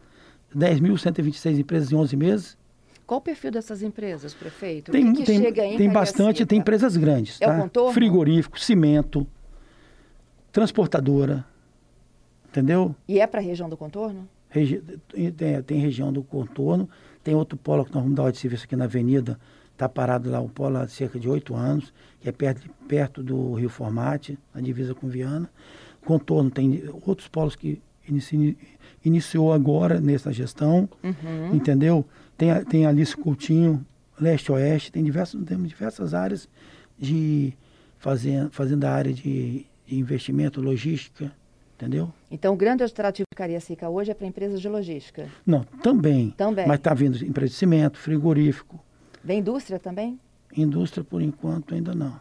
[0.56, 2.58] 10.126 empresas em 11 meses.
[3.06, 4.92] Qual o perfil dessas empresas, prefeito?
[4.92, 7.40] Tem, o que, que tem, chega em tem bastante, tem empresas grandes.
[7.40, 7.62] É o tá?
[7.62, 7.94] contorno?
[7.94, 9.26] Frigorífico, cimento,
[10.52, 11.46] transportadora,
[12.50, 12.94] entendeu?
[13.08, 14.28] E é para a região do contorno?
[14.50, 14.82] Regi
[15.38, 16.90] tem, tem, região do contorno,
[17.24, 19.40] tem outro polo que nós vamos dar de serviço aqui na avenida,
[19.78, 23.54] está parado lá, o polo há cerca de oito anos, que é perto, perto do
[23.54, 25.48] Rio Formate, na divisa com Viana.
[26.04, 28.58] Contorno tem outros polos que inici,
[29.06, 31.54] iniciou agora nessa gestão, uhum.
[31.54, 32.04] entendeu?
[32.36, 33.86] Tem, tem Alice Coutinho,
[34.20, 36.50] leste-oeste, tem diversos, temos diversas áreas
[36.98, 37.54] de
[38.00, 41.32] fazenda, fazenda área de, de investimento, logística,
[41.76, 42.12] entendeu?
[42.32, 45.28] Então, o grande atrativo de Cariacica hoje é para empresas de logística?
[45.46, 46.32] Não, também.
[46.32, 46.66] Também.
[46.68, 48.87] Mas está vindo empresa de cimento, frigorífico.
[49.24, 50.20] Vem indústria também?
[50.56, 52.20] Indústria, por enquanto, ainda não.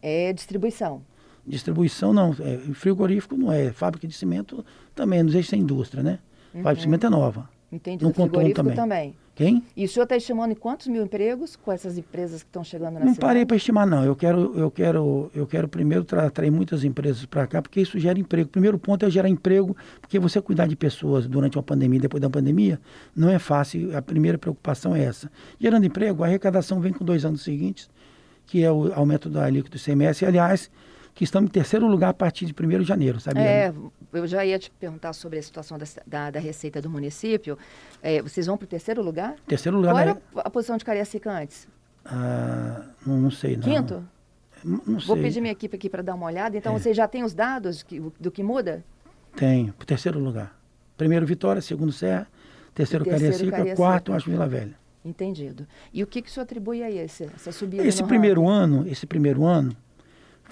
[0.00, 1.02] É distribuição?
[1.46, 3.72] Distribuição não, é, frigorífico não é.
[3.72, 4.64] Fábrica de cimento
[4.94, 6.18] também, não é indústria, né?
[6.54, 6.62] Uhum.
[6.62, 7.48] Fábrica de cimento é nova.
[7.70, 8.04] Entendi.
[8.04, 8.76] No No frigorífico também.
[8.76, 9.16] também.
[9.34, 9.62] Quem?
[9.74, 12.94] E o senhor está estimando em quantos mil empregos com essas empresas que estão chegando
[12.94, 13.20] na Não cidade?
[13.20, 14.04] parei para estimar, não.
[14.04, 17.98] Eu quero, eu quero, eu quero primeiro tra- atrair muitas empresas para cá, porque isso
[17.98, 18.48] gera emprego.
[18.48, 22.20] O primeiro ponto é gerar emprego, porque você cuidar de pessoas durante uma pandemia, depois
[22.20, 22.78] da pandemia,
[23.16, 23.96] não é fácil.
[23.96, 25.30] A primeira preocupação é essa.
[25.58, 27.88] Gerando emprego, a arrecadação vem com dois anos seguintes,
[28.46, 30.26] que é o aumento da alíquota do ICMS.
[30.26, 30.70] Aliás,
[31.14, 33.42] que estamos em terceiro lugar a partir de 1 de janeiro, sabia?
[33.42, 33.74] É,
[34.12, 37.58] eu já ia te perguntar sobre a situação da, da, da receita do município.
[38.02, 39.36] É, vocês vão para o terceiro lugar?
[39.46, 41.68] Terceiro lugar Qual na- era a posição de Cariacica antes?
[42.04, 43.62] Ah, não, não sei, não.
[43.62, 44.04] Quinto?
[44.64, 45.06] Não, sei.
[45.06, 46.56] Vou pedir minha equipe aqui para dar uma olhada.
[46.56, 46.78] Então, É.
[46.78, 48.82] vocês já têm os dados que- do que muda?
[49.36, 50.56] Tem, pro terceiro lugar.
[50.96, 52.26] Primeiro Vitória, segundo Serra,
[52.74, 53.76] terceiro, terceiro Cariacica, Cariacica.
[53.76, 54.74] quarto acho Vila Velha.
[55.04, 55.66] Entendido.
[55.92, 59.04] E o que, que o senhor atribui a esse, essa subida Esse primeiro ano, esse
[59.04, 59.76] primeiro ano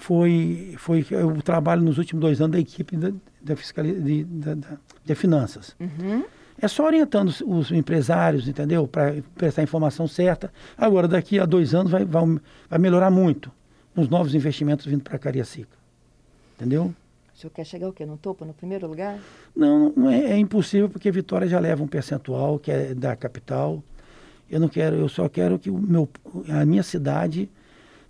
[0.01, 3.11] foi foi o trabalho nos últimos dois anos da equipe da,
[3.41, 5.75] da, de, da, da- de finanças.
[5.79, 6.23] Uhum.
[6.61, 8.87] É só orientando os, os empresários, entendeu?
[8.87, 10.51] Para prestar a informação certa.
[10.77, 12.23] Agora, daqui a dois anos vai, vai,
[12.69, 13.51] vai melhorar muito
[13.95, 15.77] os novos investimentos vindo para Cariacica.
[16.55, 16.93] Entendeu?
[17.33, 18.05] O senhor quer chegar o quê?
[18.05, 19.17] No topo, no primeiro lugar?
[19.55, 23.83] Não, não é, é impossível porque Vitória já leva um percentual que é da capital.
[24.49, 26.07] Eu não quero, eu só quero que o meu,
[26.49, 27.49] a minha cidade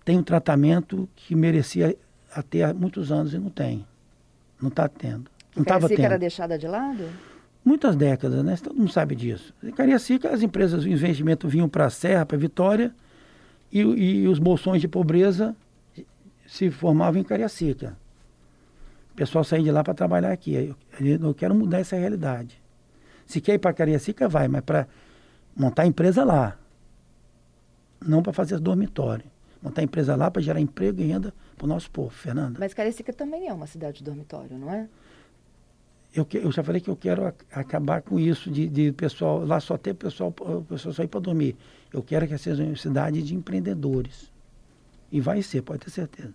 [0.03, 1.95] tenha um tratamento que merecia
[2.33, 3.85] até há muitos anos e não tem.
[4.61, 5.29] Não está tendo.
[5.55, 6.19] Não estava Cariacica era tendo.
[6.21, 7.09] deixada de lado?
[7.63, 8.57] Muitas décadas, né?
[8.57, 9.53] Todo mundo sabe disso.
[9.63, 12.93] Em Cariacica, as empresas de investimento vinham para a Serra, para Vitória,
[13.71, 15.55] e, e os bolsões de pobreza
[16.47, 17.95] se formavam em Cariacica.
[19.13, 20.53] O pessoal saía de lá para trabalhar aqui.
[20.53, 22.59] Eu, eu quero mudar essa realidade.
[23.25, 24.87] Se quer ir para Cariacica, vai, mas para
[25.55, 26.57] montar empresa lá.
[28.05, 29.30] Não para fazer dormitório.
[29.62, 32.58] Montar empresa lá para gerar emprego e renda para o nosso povo, Fernanda.
[32.60, 34.88] Mas Cariacica também é uma cidade de dormitório, não é?
[36.13, 39.45] Eu, que- eu já falei que eu quero ac- acabar com isso de, de pessoal,
[39.45, 41.56] lá só ter pessoal, o pessoal só ir para dormir.
[41.93, 44.30] Eu quero que seja uma cidade de empreendedores.
[45.12, 46.34] E vai ser, pode ter certeza.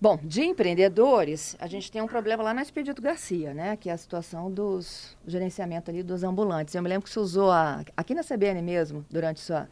[0.00, 3.76] Bom, de empreendedores, a gente tem um problema lá na Expedito Garcia, né?
[3.76, 6.74] Que é a situação dos gerenciamento ali dos ambulantes.
[6.74, 9.68] Eu me lembro que você usou a, aqui na CBN mesmo, durante sua,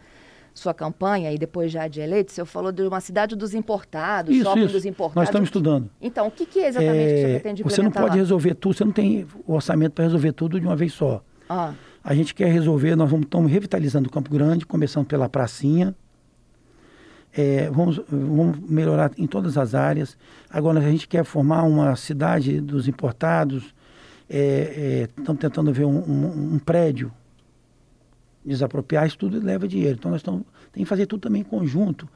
[0.58, 4.44] sua campanha e depois já de eleito, você falou de uma cidade dos importados, Isso,
[4.44, 4.72] shopping isso.
[4.72, 5.16] dos importados.
[5.16, 5.90] Nós estamos O estudando.
[6.00, 8.16] Então, o que, que é exatamente que o senhor É, pretende você não implementar pode
[8.16, 8.22] lá?
[8.22, 11.22] resolver tudo, você não tem o orçamento para resolver tudo de uma vez só.
[11.48, 15.94] Ah, A gente quer resolver, nós vamos, estamos revitalizando o Campo Grande, começando pela pracinha.
[17.36, 20.16] É, vamos, vamos melhorar em todas as áreas.
[20.48, 23.74] Agora, a gente quer formar uma cidade dos importados.
[24.28, 27.12] É, é, estamos tentando ver um, um- um prédio.
[28.46, 29.96] Desapropriar isso tudo leva dinheiro.
[29.98, 32.08] Então, nós estamos, tem que fazer tudo também em conjunto.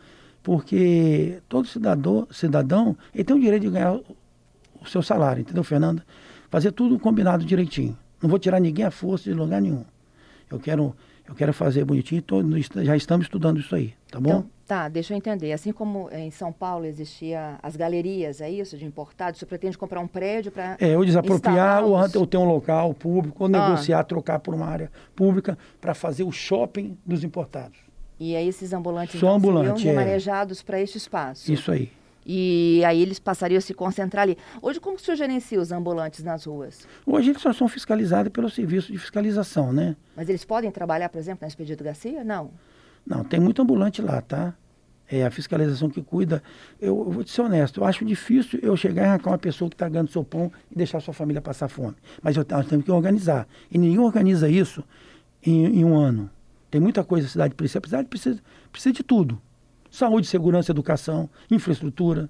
[0.43, 6.05] Porque todo cidadão, cidadão ele tem o direito de ganhar o, seu salário, entendeu, Fernanda?
[6.49, 7.97] Fazer tudo combinado direitinho.
[8.23, 9.85] Não vou tirar ninguém à força de lugar nenhum.
[10.51, 10.97] Eu quero,
[11.31, 12.43] eu quero fazer bonitinho, tô,
[12.83, 14.31] já estamos estudando isso aí, tá bom?
[14.31, 15.53] então, tá, deixa eu entender.
[15.53, 20.01] Assim como em São Paulo existia as galerias, é isso, de importados, você pretende comprar
[20.01, 22.14] um prédio para É, ou desapropriar, ou, instalá-los?
[22.16, 23.69] ou ter um local público, ou Ah.
[23.69, 27.79] negociar, trocar por uma área pública para fazer o shopping dos importados.
[28.19, 30.05] E aí esses ambulantes Só então, ambulante, seriam é.
[30.66, 31.51] para este espaço.
[31.51, 31.90] Isso aí.
[32.33, 34.38] E aí eles passariam a se concentrar ali.
[34.62, 36.87] Hoje, como que o senhor gerencia os ambulantes nas ruas?
[37.05, 39.97] Hoje eles só são fiscalizados pelo serviço de fiscalização, né?
[40.14, 42.23] Mas eles podem trabalhar, por exemplo, na Expedito Garcia?
[42.23, 42.53] Não.
[43.05, 44.55] Não, tem muito ambulante lá, tá?
[45.09, 46.40] É a fiscalização que cuida.
[46.81, 49.69] Eu, eu vou te ser honesto, eu acho difícil eu chegar e arrancar uma pessoa
[49.69, 51.97] que está ganhando seu pão e deixar sua família passar fome.
[52.23, 53.49] Mas eu, nós temos que organizar.
[53.73, 54.85] E ninguém organiza isso
[55.45, 56.31] em, em um ano.
[56.71, 57.81] Tem muita coisa a cidade precisa.
[57.81, 58.40] A cidade precisa,
[58.71, 59.43] precisa de tudo.
[59.90, 62.29] Saúde, segurança, educação, infraestrutura.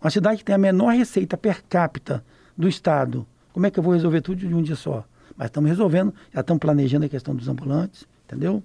[0.00, 2.24] Uma cidade que tem a menor receita per capita
[2.56, 3.26] do Estado.
[3.52, 5.04] Como é que eu vou resolver tudo de um dia só?
[5.36, 8.62] Mas estamos resolvendo, já estamos planejando a questão dos ambulantes, entendeu?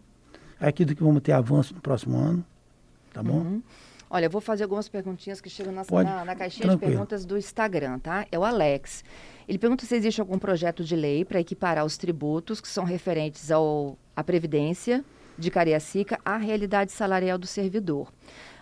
[0.59, 2.45] É aquilo que vamos ter avanço no próximo ano,
[3.11, 3.39] tá bom?
[3.39, 3.63] Uhum.
[4.09, 6.91] Olha, eu vou fazer algumas perguntinhas que chegam na, Pode, na, na caixinha tranquilo.
[6.91, 8.27] de perguntas do Instagram, tá?
[8.31, 9.03] É o Alex.
[9.47, 13.49] Ele pergunta se existe algum projeto de lei para equiparar os tributos que são referentes
[13.49, 15.03] ao, à Previdência
[15.37, 18.11] de Cariacica à realidade salarial do servidor.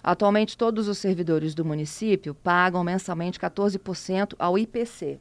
[0.04, 5.20] Atualmente, todos os servidores do município pagam mensalmente 14% ao IPC.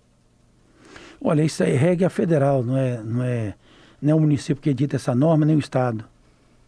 [1.23, 3.55] Olha, isso é regra federal, não é, não é,
[4.01, 6.05] não é o município que edita essa norma, nem o Estado.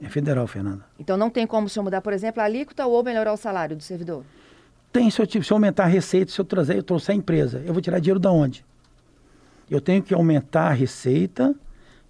[0.01, 0.85] É federal, Fernanda.
[0.99, 3.77] Então, não tem como o senhor mudar, por exemplo, a alíquota ou melhorar o salário
[3.77, 4.25] do servidor?
[4.93, 7.63] Tem, se eu, se eu aumentar a receita, se eu trazer, eu trouxer a empresa,
[7.65, 8.65] eu vou tirar dinheiro da onde?
[9.71, 11.55] Eu tenho que aumentar a receita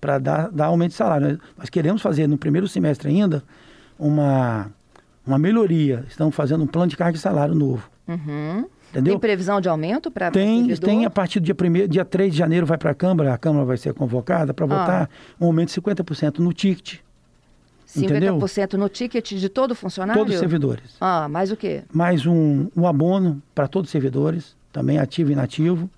[0.03, 1.39] para dar, dar aumento de salário.
[1.57, 3.41] Nós queremos fazer no primeiro semestre ainda
[3.97, 4.69] uma,
[5.25, 6.05] uma melhoria.
[6.09, 7.89] Estamos fazendo um plano de carga de salário novo.
[8.09, 8.67] Uhum.
[8.91, 9.13] Entendeu?
[9.13, 12.37] Tem previsão de aumento para Tem, tem a partir do dia, primeiro, dia 3 de
[12.37, 15.09] janeiro vai para a Câmara, a Câmara vai ser convocada para votar
[15.41, 16.99] um aumento de 50% no ticket,
[17.89, 18.41] 50% entendeu?
[18.79, 20.21] no ticket de todo funcionário?
[20.21, 20.97] todos os servidores.
[21.01, 21.85] Ah, mais o quê?
[21.93, 25.89] Mais um, um abono para todos os servidores, também ativo e inativo.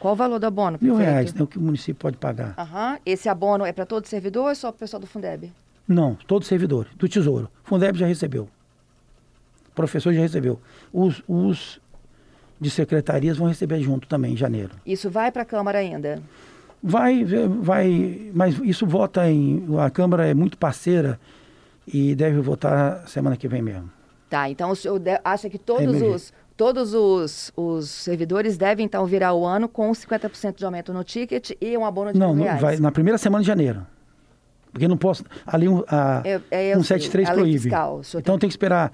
[0.00, 0.78] Qual o valor do abono?
[0.80, 1.12] Mil prefeito?
[1.12, 2.54] reais, né, o que o município pode pagar.
[2.58, 2.98] Aham.
[3.04, 5.52] Esse abono é para todo servidor ou é só para o pessoal do Fundeb?
[5.86, 7.50] Não, todos os servidores, do Tesouro.
[7.62, 8.48] Fundeb já recebeu.
[9.68, 10.58] O professor já recebeu.
[10.92, 11.80] Os, os
[12.60, 14.70] de secretarias vão receber junto também, em janeiro.
[14.86, 16.22] Isso vai para a Câmara ainda?
[16.82, 17.24] Vai,
[17.60, 19.66] vai, mas isso vota em.
[19.78, 21.20] A Câmara é muito parceira
[21.86, 23.90] e deve votar semana que vem mesmo.
[24.30, 26.14] Tá, então o senhor acha que todos emergência.
[26.14, 31.02] os todos os, os servidores devem então virar o ano com 50% de aumento no
[31.02, 32.60] ticket e um abono de Não, não reais?
[32.60, 33.86] vai na primeira semana de janeiro.
[34.70, 35.24] Porque não posso.
[35.46, 37.58] Ali um, a, É- é, eu sei, 173 a proíbe.
[37.60, 38.92] fiscal, Então tem- tem que esperar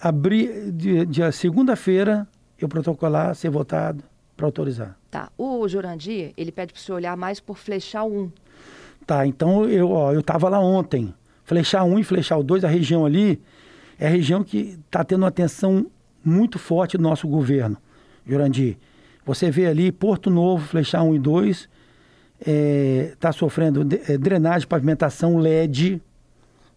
[0.00, 2.26] abrir dia, dia segunda-feira
[2.58, 4.02] eu protocolar, ser votado
[4.34, 4.96] para autorizar.
[5.10, 5.28] Tá.
[5.36, 8.30] O Jurandir, ele pede para o senhor olhar mais por flechar 1.
[9.06, 11.12] Tá, então eu, ó, eu tava lá ontem.
[11.44, 13.38] Flechar 1 e flechar o 2, a região ali,
[14.00, 15.84] é a região que está tendo uma atenção
[16.26, 17.76] muito forte do nosso governo,
[18.26, 18.76] Jurandir.
[19.24, 21.68] Você vê ali Porto Novo, flechar 1 e 2,
[23.12, 26.00] está sofrendo de- eh, drenagem, pavimentação LED,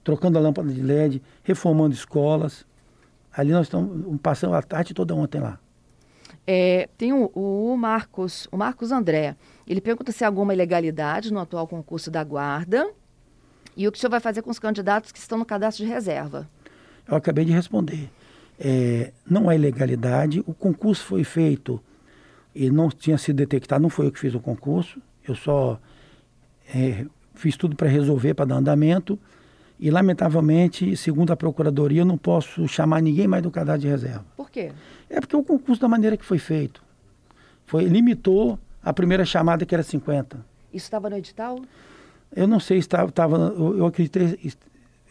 [0.03, 2.65] trocando a lâmpada de LED, reformando escolas.
[3.31, 5.59] Ali nós estamos passando a tarde toda ontem lá.
[6.47, 9.35] É, tem o, o Marcos, o Marcos André.
[9.67, 12.89] Ele pergunta se há alguma ilegalidade no atual concurso da Guarda
[13.77, 15.91] e o que o senhor vai fazer com os candidatos que estão no cadastro de
[15.91, 16.49] reserva.
[17.07, 18.09] Eu acabei de responder.
[18.59, 20.43] É, não há ilegalidade.
[20.45, 21.81] O concurso foi feito
[22.53, 23.81] e não tinha sido detectado.
[23.81, 25.01] Não foi eu que fiz o concurso.
[25.27, 25.79] Eu só
[26.73, 29.17] é, fiz tudo para resolver, para dar andamento.
[29.79, 34.25] E, lamentavelmente, segundo a Procuradoria, eu não posso chamar ninguém mais do cadastro de reserva.
[34.35, 34.73] Por quê?
[35.09, 36.83] É porque o concurso, da maneira que foi feito,
[37.65, 40.37] foi limitou a primeira chamada, que era 50.
[40.73, 41.61] Isso estava no edital?
[42.35, 43.09] Eu não sei se estava.
[43.09, 44.37] estava eu, eu, acreditei,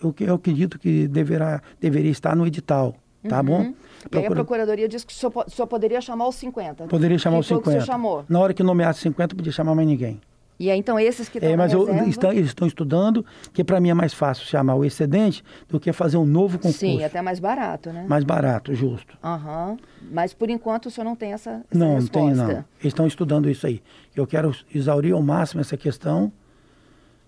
[0.03, 2.95] eu, eu acredito que deverá, deveria estar no edital.
[3.29, 3.59] Tá bom?
[3.61, 3.63] Uhum.
[3.65, 6.37] E aí a Procura- Procuradoria disse que o senhor, po- o senhor poderia chamar os
[6.37, 6.87] 50.
[6.87, 7.85] Poderia chamar os foi o que o 50.
[7.87, 8.25] senhor chamou.
[8.29, 10.21] Na hora que nomeasse 50, podia chamar mais ninguém.
[10.61, 13.79] E aí, então, esses que estão É, mas eu- estão- eles estão estudando, que para
[13.81, 16.79] mim é mais fácil chamar o excedente do que fazer um novo concurso.
[16.81, 18.05] Sim, até mais barato, né?
[18.09, 19.17] Mais barato, justo.
[19.23, 19.77] Aham.
[20.11, 22.27] Mas, por enquanto, o senhor não tem essa, essa não, não resposta.
[22.27, 22.51] tem não.
[22.51, 23.81] Eles estão estudando isso aí.
[24.17, 26.33] Eu quero exaurir ao máximo essa questão,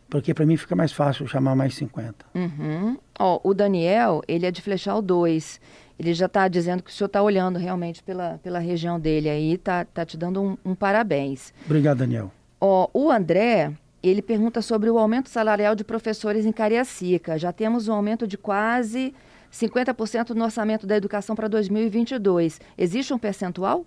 [0.09, 2.27] porque para mim fica mais fácil chamar mais 50.
[2.35, 2.97] Uhum.
[3.17, 5.61] Ó, o Daniel, ele é de Flechal 2.
[6.01, 9.59] Ele já está dizendo que o senhor está olhando realmente pela, pela região dele aí,
[9.59, 11.53] tá, tá te dando um, um parabéns.
[11.67, 12.33] Obrigado, Daniel.
[12.59, 13.71] Ó, o André,
[14.03, 17.37] ele pergunta sobre o aumento salarial de professores em Cariacica.
[17.37, 19.13] Já temos um aumento de quase
[19.53, 22.63] 50% no orçamento da educação para 2022.
[22.79, 23.85] Existe um percentual?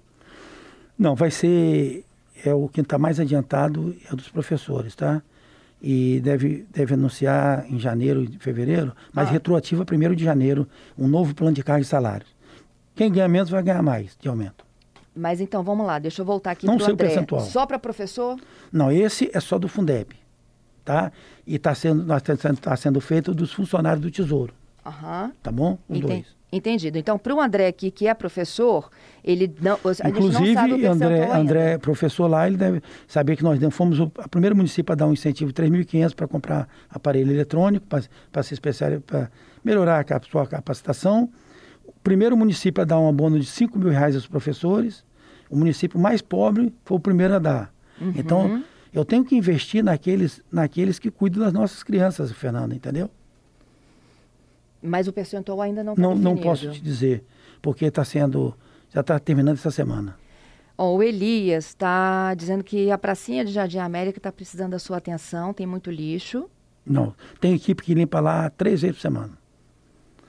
[0.96, 2.06] Não, vai ser.
[2.46, 5.20] É o que está mais adiantado é o dos professores, tá?
[5.86, 9.32] E deve, deve anunciar em janeiro e fevereiro, mas Ah.
[9.32, 10.66] retroativa 1 de janeiro,
[10.98, 12.30] um novo plano de carga de salários.
[12.96, 14.66] Quem ganha menos vai ganhar mais de aumento.
[15.14, 16.96] Mas então, vamos lá, deixa eu voltar aqui para o André.
[16.96, 17.42] percentual.
[17.42, 18.40] Só para professor?
[18.72, 20.16] Não, esse é só do Fundeb,
[20.86, 21.12] tá?
[21.46, 24.54] E está sendo, tá sendo, tá sendo feito dos funcionários do Tesouro,
[24.86, 25.34] Aham.
[25.44, 25.78] tá bom?
[25.90, 26.26] Os Enten- dois.
[26.56, 27.00] Entendido.
[27.00, 28.88] Então, para o André aqui, que é professor,
[29.24, 29.74] ele não.
[29.74, 31.32] A gente não Inclusive, sabe o André.
[31.34, 35.14] André, professor lá, ele deve saber que nós fomos o primeiro município a dar um
[35.14, 39.32] incentivo de 3.500 para comprar aparelho eletrônico, para se especializar, para
[39.64, 41.28] melhorar a sua capacitação.
[41.88, 45.04] O primeiro município a dar um abono de 5 mil reais aos professores.
[45.50, 47.74] O município mais pobre foi o primeiro a dar.
[48.00, 48.14] Uhum.
[48.16, 53.10] Então, eu tenho que investir naqueles, naqueles que cuidam das nossas crianças, Fernanda, entendeu?
[54.84, 57.24] Mas o percentual ainda não está Não, não posso te dizer,
[57.62, 58.54] porque está sendo,
[58.94, 60.18] Já está terminando essa semana.
[60.78, 64.98] Ó, o Elias está dizendo que a pracinha de Jardim América está precisando da sua
[64.98, 66.50] atenção, tem muito lixo.
[66.86, 69.32] Não, tem equipe que limpa lá três vezes por semana.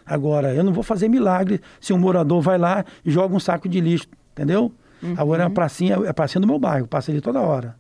[0.07, 3.69] Agora, eu não vou fazer milagre se um morador vai lá e joga um saco
[3.69, 4.71] de lixo, entendeu?
[5.03, 5.15] Uhum.
[5.17, 7.75] Agora, a pracinha é a pracinha do meu bairro, passa ali toda hora.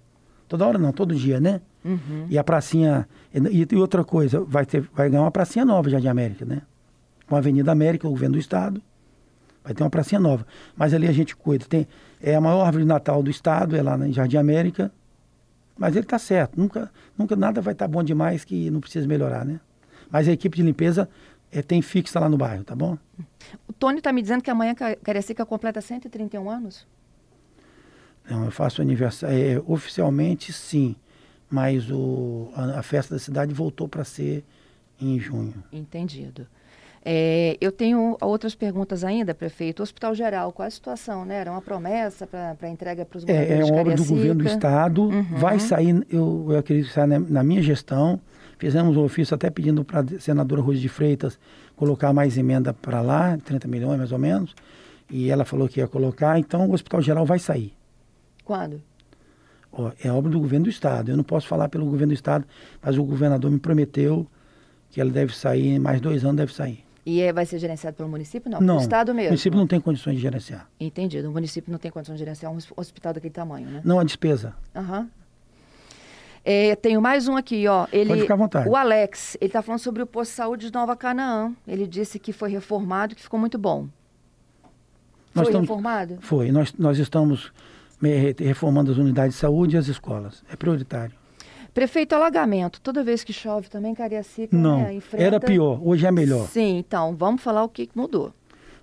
[0.49, 1.61] Toda hora não, todo dia, né?
[1.85, 2.27] Uhum.
[2.31, 3.07] E a pracinha.
[3.33, 6.63] E, e outra coisa, vai, ter, vai ganhar uma pracinha nova de América, né?
[7.27, 8.81] Com a Avenida América, o governo do Estado.
[9.63, 10.47] Vai ter uma pracinha nova.
[10.77, 11.65] Mas ali a gente cuida.
[11.67, 11.87] Tem,
[12.23, 14.93] é a maior árvore de Natal do Estado, é lá em Jardim América.
[15.77, 16.59] Mas ele está certo.
[16.59, 19.61] Nunca, nunca nada vai estar tá bom demais que não precisa melhorar, né?
[20.11, 21.09] Mas a equipe de limpeza
[21.51, 22.99] é, tem fixa lá no bairro, tá bom?
[23.67, 26.87] O Tony está me dizendo que amanhã Cariacica completa 131 anos?
[28.29, 29.37] Não, eu faço aniversário.
[29.37, 30.97] É, oficialmente, sim.
[31.55, 34.43] Mas o, a, a festa da cidade voltou para ser
[35.01, 35.55] em junho.
[35.73, 36.49] Entendido.
[37.05, 39.81] É, eu tenho outras perguntas ainda, prefeito.
[39.81, 41.25] Hospital Geral, qual a situação?
[41.25, 41.37] Né?
[41.37, 44.49] Era uma promessa para entrega para os moradores É, é uma obra do governo do
[44.49, 45.03] Estado.
[45.03, 45.23] Uhum.
[45.37, 48.21] Vai sair, eu, eu acredito que sai na, na minha gestão.
[48.59, 51.39] Fizemos um ofício até pedindo para a senadora Rose de Freitas
[51.77, 54.57] colocar mais emenda para lá, 30 milhões mais ou menos.
[55.09, 57.75] E ela falou que ia colocar, então o Hospital Geral vai sair.
[58.45, 58.83] Quando?
[59.77, 61.11] Ó, é obra do governo do Estado.
[61.11, 62.47] Eu não posso falar pelo governo do Estado,
[62.81, 64.27] mas o governador me prometeu
[64.91, 66.85] que ela deve sair, mais dois anos deve sair.
[67.05, 68.51] E é, vai ser gerenciado pelo município?
[68.51, 69.31] Não, não, pelo Estado o mesmo?
[69.31, 70.69] município não tem condições de gerenciar.
[70.81, 71.29] Entendido.
[71.29, 73.81] O município não tem condição de gerenciar um hos- hospital daquele tamanho, né?
[73.85, 74.55] Não a despesa.
[74.75, 75.09] Aham.
[76.47, 77.87] É, tenho mais um aqui, ó.
[77.93, 78.69] Ele, Pode ficar à vontade.
[78.69, 81.53] O Alex, ele está falando sobre o posto de saúde de Nova Canaã.
[81.67, 83.89] Ele disse que foi reformado e que ficou muito bom.
[85.35, 86.19] Nós foi estamos- reformado?
[86.21, 86.53] Foi.
[86.53, 87.51] Nós, nós estamos
[88.39, 90.43] reformando as unidades de saúde e as escolas.
[90.51, 91.15] É prioritário.
[91.73, 92.81] Prefeito, alagamento.
[92.81, 95.25] Toda vez que chove também, Cariacica Não, né, enfrenta...
[95.25, 95.81] era pior.
[95.83, 96.47] Hoje é melhor.
[96.49, 98.33] Sim, então, vamos falar o que mudou.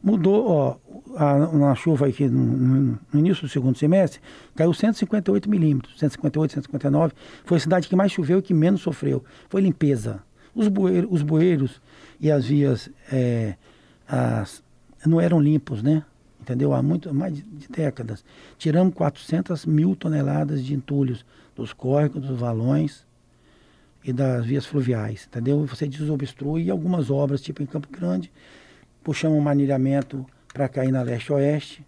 [0.04, 0.76] Mudou, ó,
[1.16, 4.20] a, na chuva aqui no, no- no início do segundo semestre,
[4.56, 7.14] caiu 158 milímetros, 158, 159.
[7.46, 9.24] Foi a cidade que mais choveu e que menos sofreu.
[9.48, 10.22] Foi limpeza.
[10.56, 11.80] Os, bueiro, os bueiros
[12.20, 13.54] e as vias é,
[14.08, 14.62] as,
[15.06, 16.04] não eram limpos, né?
[16.42, 16.74] Entendeu?
[16.74, 18.26] Há muito, mais de, décadas.
[18.58, 21.24] Tiramos 400 mil toneladas de entulhos
[21.56, 23.06] dos córregos, dos valões
[24.04, 25.64] e das vias fluviais, entendeu?
[25.68, 28.32] Você desobstrui algumas obras, tipo em Campo Grande,
[29.04, 31.86] puxamos um manilhamento para cair na leste-oeste,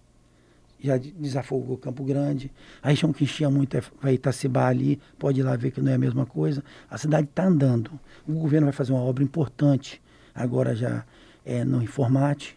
[0.80, 2.52] já de- desafogou Campo Grande.
[2.84, 5.92] A região que enchia muito é, vai Itacibá ali, pode ir lá ver que não
[5.92, 6.64] é a mesma coisa.
[6.88, 8.00] A cidade está andando.
[8.28, 10.00] O governo vai fazer uma obra importante,
[10.36, 11.04] agora já
[11.44, 12.56] é no Informate,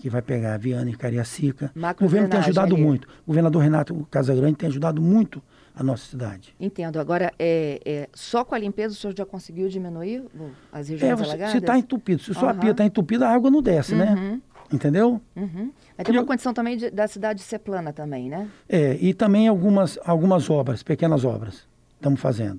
[0.00, 1.70] que vai pegar Viana e Cariacica.
[1.76, 2.82] O governo tem ajudado ali.
[2.82, 3.06] muito.
[3.24, 5.42] O governador Renato Casagrande tem ajudado muito
[5.76, 6.54] a nossa cidade.
[6.58, 6.98] Entendo.
[6.98, 10.24] Agora, é, é, só com a limpeza o senhor já conseguiu diminuir
[10.72, 11.52] as regiões É, você- alagadas?
[11.52, 12.60] se está entupido, se sua Aham.
[12.60, 14.14] pia está entupida, a água não desce, né?
[14.14, 14.40] Uhum,
[14.72, 15.20] Entendeu?
[15.36, 15.70] uhum.
[15.96, 18.48] Mas tem E uma eu- condição também de- da cidade ser plana também, né?
[18.68, 22.58] É, e também algumas, algumas obras, pequenas obras, estamos fazendo.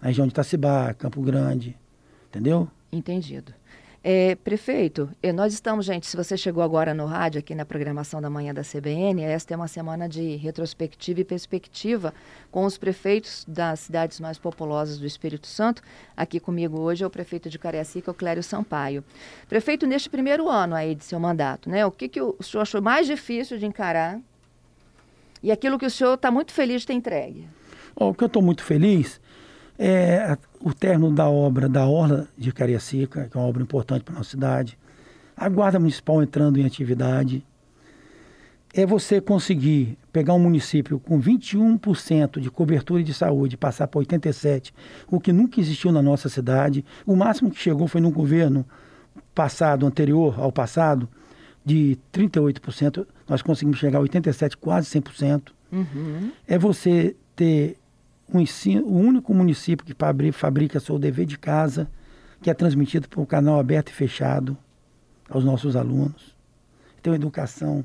[0.00, 1.76] Na região de Itacibá, Campo Grande,
[2.28, 2.68] entendeu?
[2.90, 3.52] Entendido.
[4.02, 8.22] É, prefeito, eh, nós estamos, gente, se você chegou agora no rádio, aqui na programação
[8.22, 12.14] da manhã da CBN, esta é uma semana de retrospectiva e perspectiva
[12.48, 15.82] com os prefeitos das cidades mais populosas do Espírito Santo.
[16.16, 19.02] Aqui comigo hoje é o prefeito de Cariacica, o Clério Sampaio.
[19.48, 22.80] Prefeito, neste primeiro ano aí de seu mandato, né, o que, que o senhor achou
[22.80, 24.20] mais difícil de encarar
[25.42, 27.48] e aquilo que o senhor está muito feliz de ter entregue?
[27.96, 29.20] Ó, o que eu estou muito feliz
[29.78, 34.14] é o término da obra da Orla de Cariacica, que é uma obra importante para
[34.14, 34.76] a nossa cidade.
[35.36, 37.44] A Guarda Municipal entrando em atividade.
[38.74, 44.72] É você conseguir pegar um município com 21% de cobertura de saúde passar para 87%,
[45.10, 46.84] o que nunca existiu na nossa cidade.
[47.06, 48.66] O máximo que chegou foi no governo
[49.34, 51.08] passado, anterior ao passado,
[51.64, 53.06] de 38%.
[53.26, 56.32] Nós conseguimos chegar a 87%, quase 100% Uhum.
[56.46, 57.76] é você ter
[58.32, 61.88] um ensino, o único município que fabri- fabrica seu dever de casa,
[62.42, 64.56] que é transmitido por um canal aberto e fechado
[65.28, 66.36] aos nossos alunos.
[67.02, 67.84] Ter uma educação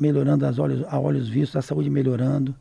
[0.00, 2.54] melhorando as olhos, a olhos vistos, a saúde melhorando.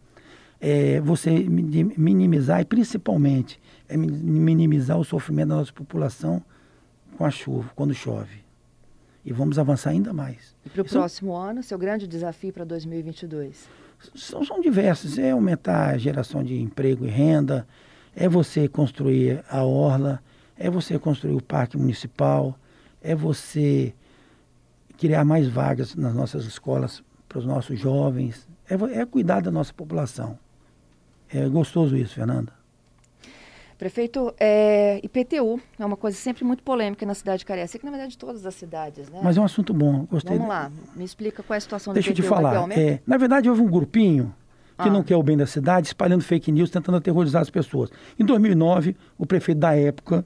[0.60, 6.41] É você mi- minimizar e principalmente é mi- minimizar o sofrimento da nossa população
[7.18, 8.43] com a chuva, quando chove.
[9.24, 10.55] E vamos avançar ainda mais.
[10.66, 13.68] E para o Isso- próximo ano, seu grande desafio para 2022?
[14.16, 15.18] São, são diversos.
[15.18, 17.68] É aumentar a geração de emprego e renda,
[18.16, 20.22] é você construir a orla,
[20.58, 22.58] é você construir o parque municipal,
[23.02, 23.93] é você
[24.98, 29.74] criar mais vagas nas nossas escolas para os nossos jovens, é, é cuidar da nossa
[29.74, 30.38] população.
[31.30, 32.57] É gostoso isso, Fernanda.
[33.78, 38.18] Prefeito, é, IPTU é uma coisa sempre muito polêmica na cidade de Cariacica, na verdade,
[38.18, 39.20] todas as cidades, né?
[39.24, 40.36] Mas é um assunto bom, gostei.
[40.36, 42.26] Vamos lá, me explica qual é a situação Deixa do IPTU.
[42.26, 42.72] eu te falar.
[42.72, 44.34] É, na verdade, houve um grupinho
[44.82, 44.92] que Ah.
[44.92, 47.92] não quer o bem da cidade, espalhando fake news, tentando aterrorizar as pessoas.
[48.20, 50.26] Em 2009, o prefeito da época,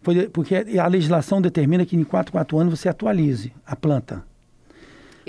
[0.00, 4.22] foi, porque a legislação determina que em 4, 4 anos você atualize a planta.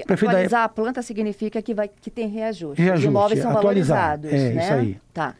[0.06, 2.80] prefeito da Atualizar a planta significa que, vai, que tem reajuste.
[2.82, 4.18] Reajuste, Os imóveis são atualizar.
[4.20, 4.64] valorizados, É, né?
[4.64, 5.00] isso aí.
[5.14, 5.34] Tá.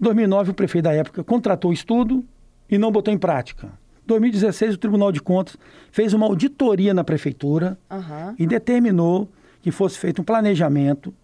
[0.00, 2.24] Em 2009, o prefeito da época contratou o estudo
[2.68, 3.66] e não botou em prática.
[3.66, 5.56] Em 2016, o Tribunal de Contas
[5.90, 8.34] fez uma auditoria na prefeitura Aham.
[8.38, 9.28] e determinou
[9.62, 11.14] que fosse feito um planejamento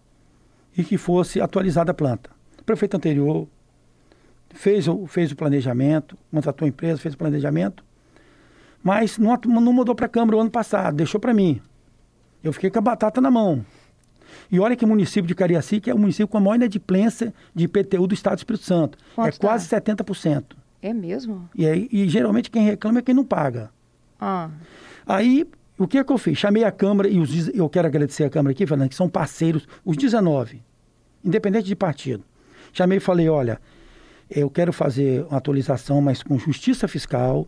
[0.75, 2.29] e que fosse atualizada a planta.
[2.59, 3.47] O prefeito anterior
[4.49, 7.83] fez o, fez o planejamento, contratou a empresa, fez o planejamento,
[8.83, 11.61] mas não, não mudou para a Câmara o ano passado, deixou para mim.
[12.43, 13.63] Eu fiquei com a batata na mão.
[14.51, 17.65] E olha que o município de Cariacica é o município com a maior inadimplência de
[17.65, 18.97] IPTU do Estado do Espírito Santo.
[19.15, 19.37] Quanto é tá?
[19.39, 20.43] quase 70%.
[20.81, 21.49] É mesmo?
[21.55, 23.69] E, aí, e geralmente quem reclama é quem não paga.
[24.19, 24.49] Ah,
[25.05, 25.47] Aí,
[25.77, 26.37] o que, é que eu fiz?
[26.37, 29.67] Chamei a Câmara, e os, eu quero agradecer a Câmara aqui, Fernando, que são parceiros,
[29.83, 30.61] os 19,
[31.23, 32.23] independente de partido.
[32.71, 33.59] Chamei e falei, olha,
[34.29, 37.47] eu quero fazer uma atualização, mas com justiça fiscal.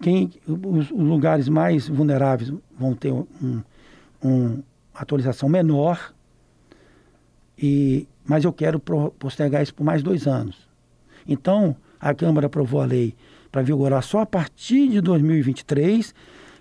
[0.00, 3.62] Quem, os, os lugares mais vulneráveis vão ter um,
[4.22, 4.62] um
[4.94, 6.12] atualização menor,
[7.58, 10.68] e, mas eu quero postergar isso por mais dois anos.
[11.26, 13.14] Então, a Câmara aprovou a lei
[13.50, 16.14] para vigorar só a partir de 2023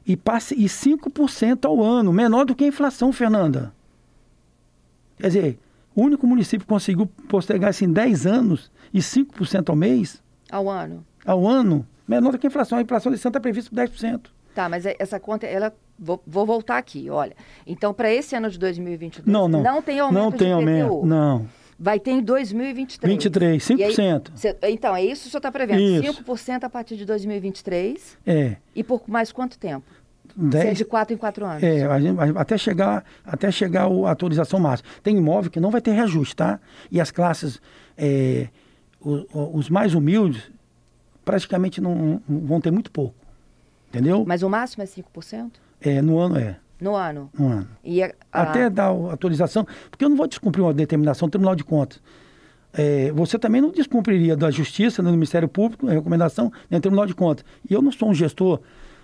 [0.06, 3.74] e, passe, e 5% ao ano, menor do que a inflação, Fernanda.
[5.18, 5.60] Quer dizer,
[5.96, 10.22] o único município que conseguiu postergar isso em 10 anos e 5% ao mês,
[10.52, 11.06] ao ano.
[11.26, 12.78] ao ano, menor do que a inflação.
[12.78, 14.32] A inflação desse ano está prevista por 10%.
[14.54, 15.74] Tá, mas é- essa conta, ela.
[15.98, 17.36] Vou, vou voltar aqui, olha.
[17.66, 19.62] Então, para esse ano de 2022, Não, não.
[19.62, 21.48] não tem aumento Não tem aumento, não.
[21.80, 23.12] Vai ter em 2023.
[23.14, 24.32] 23, E aí, 5%.
[24.36, 25.82] cê- então, é isso que o senhor está prevendo?
[25.82, 26.24] Isso.
[26.24, 28.18] 5% a partir de 2023.
[28.26, 29.86] É, E por mais quanto tempo?
[30.38, 31.62] É 10, de 4 em 4 anos.
[31.64, 34.90] É, a gente- a- até chegar, até chegar o- a autorização máxima.
[35.04, 36.60] Tem imóvel que não vai ter reajuste, tá?
[36.92, 37.60] E as classes,
[37.98, 38.48] é,
[39.02, 40.50] o- o- os mais humildes,
[41.26, 43.16] praticamente não, não vão ter muito pouco.
[43.90, 44.24] Entendeu?
[44.26, 45.62] Mas o máximo é 5%?
[45.84, 46.56] É, no ano é.
[46.80, 47.30] No ano.
[47.38, 47.68] No ano.
[47.84, 51.32] E a- a- Até dar a autorização, porque eu não vou descumprir uma determinação do
[51.32, 52.02] Tribunal de Contas.
[52.74, 56.82] É, você também não descumpriria da Justiça, nem do Ministério Público, a recomendação, nem do
[56.82, 57.46] Tribunal de Contas.
[57.70, 58.60] E eu não sou um gestor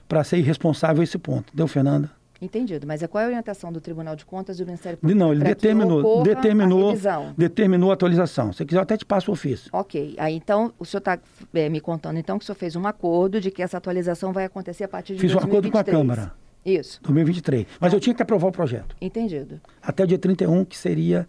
[0.08, 1.56] para ser irresponsável a esse ponto.
[1.56, 2.10] Deu, Fernanda?
[2.42, 2.88] Entendido.
[2.88, 5.20] Mas é qual é a orientação do Tribunal de Contas e do Ministério Público?
[5.20, 6.94] Não, ele determinou, ocorra a determinou,
[7.38, 8.52] determinou a atualização.
[8.54, 9.70] Se quiser, eu até te passo o ofício.
[9.74, 10.16] Ok.
[10.18, 11.20] Aí então, o senhor está
[11.54, 14.86] me contando então que o senhor fez um acordo de que essa atualização vai acontecer
[14.86, 15.60] a partir de Fiz um 2023.
[15.60, 16.32] acordo com a Câmara,
[16.76, 17.00] Isso.
[17.04, 17.66] 2023.
[17.80, 18.96] Mas eu tinha que aprovar o projeto.
[19.02, 19.60] Entendido.
[19.82, 21.28] Até o dia 31, que seria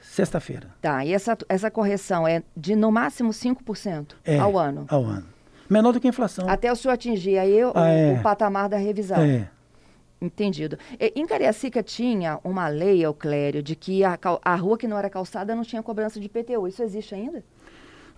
[0.00, 0.68] sexta-feira.
[0.80, 1.04] Tá.
[1.04, 4.84] E essa, essa correção é de no máximo 5% É, ao ano.
[4.88, 5.26] Ao ano.
[5.70, 6.48] Menor do que a inflação.
[6.48, 8.12] Até o senhor atingir aí o, Ah, é.
[8.18, 9.18] o patamar da revisão.
[9.20, 9.48] É.
[10.20, 10.78] Entendido.
[11.00, 15.54] Em Cariacica tinha uma lei, Euclério, de que a, a rua que não era calçada
[15.54, 16.68] não tinha cobrança de IPTU.
[16.68, 17.42] Isso existe ainda?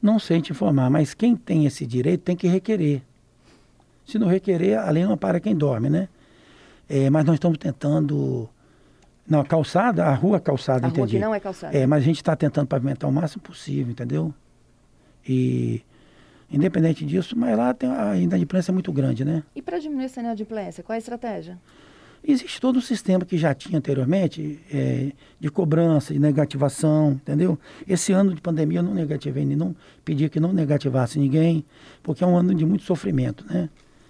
[0.02, 3.00] Não sei te informar, mas quem tem esse direito tem que requerer.
[4.04, 6.08] Se não requerer, a lei não para quem dorme, né?
[6.88, 8.48] É, mas nós estamos tentando.
[9.26, 11.16] Não, a calçada, a rua calçada, A rua entendi.
[11.16, 11.76] que não é calçada.
[11.76, 14.34] É, mas a gente está tentando pavimentar o máximo possível, entendeu?
[15.26, 15.82] E
[16.50, 19.42] independente disso, mas lá tem a inadimplência é muito grande, né?
[19.56, 21.58] E para diminuir essa inadimplência, qual é a estratégia?
[22.26, 27.58] Existe todo um sistema que já tinha anteriormente é, de cobrança, de negativação, entendeu?
[27.86, 31.64] Esse ano de pandemia eu não negativei, não pedi que não negativasse ninguém,
[32.02, 33.68] porque é um ano de muito sofrimento, né?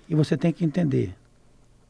[0.09, 1.15] E você tem que entender.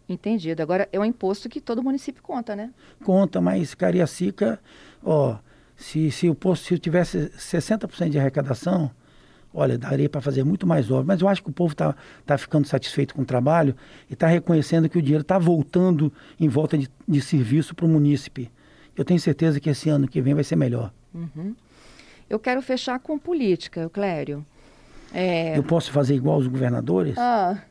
[0.08, 0.62] Entendido.
[0.62, 2.70] Agora, é um imposto que todo município conta, né?
[3.02, 4.60] Conta, mas Cariacica,
[5.02, 5.36] ó,
[5.76, 8.90] se, se, o posto, se eu tivesse 60% de arrecadação,
[9.52, 11.06] olha, daria para fazer muito mais obras.
[11.06, 11.94] Mas eu acho que o povo está
[12.26, 13.74] tá ficando satisfeito com o trabalho
[14.10, 17.88] e está reconhecendo que o dinheiro está voltando em volta de, de serviço para o
[17.88, 18.50] munícipe.
[18.96, 20.92] Eu tenho certeza que esse ano que vem vai ser melhor.
[21.14, 21.54] Uhum.
[22.28, 24.44] Eu quero fechar com política, Euclério.
[25.12, 25.56] É...
[25.56, 27.16] Eu posso fazer igual os governadores?
[27.16, 27.62] Ah,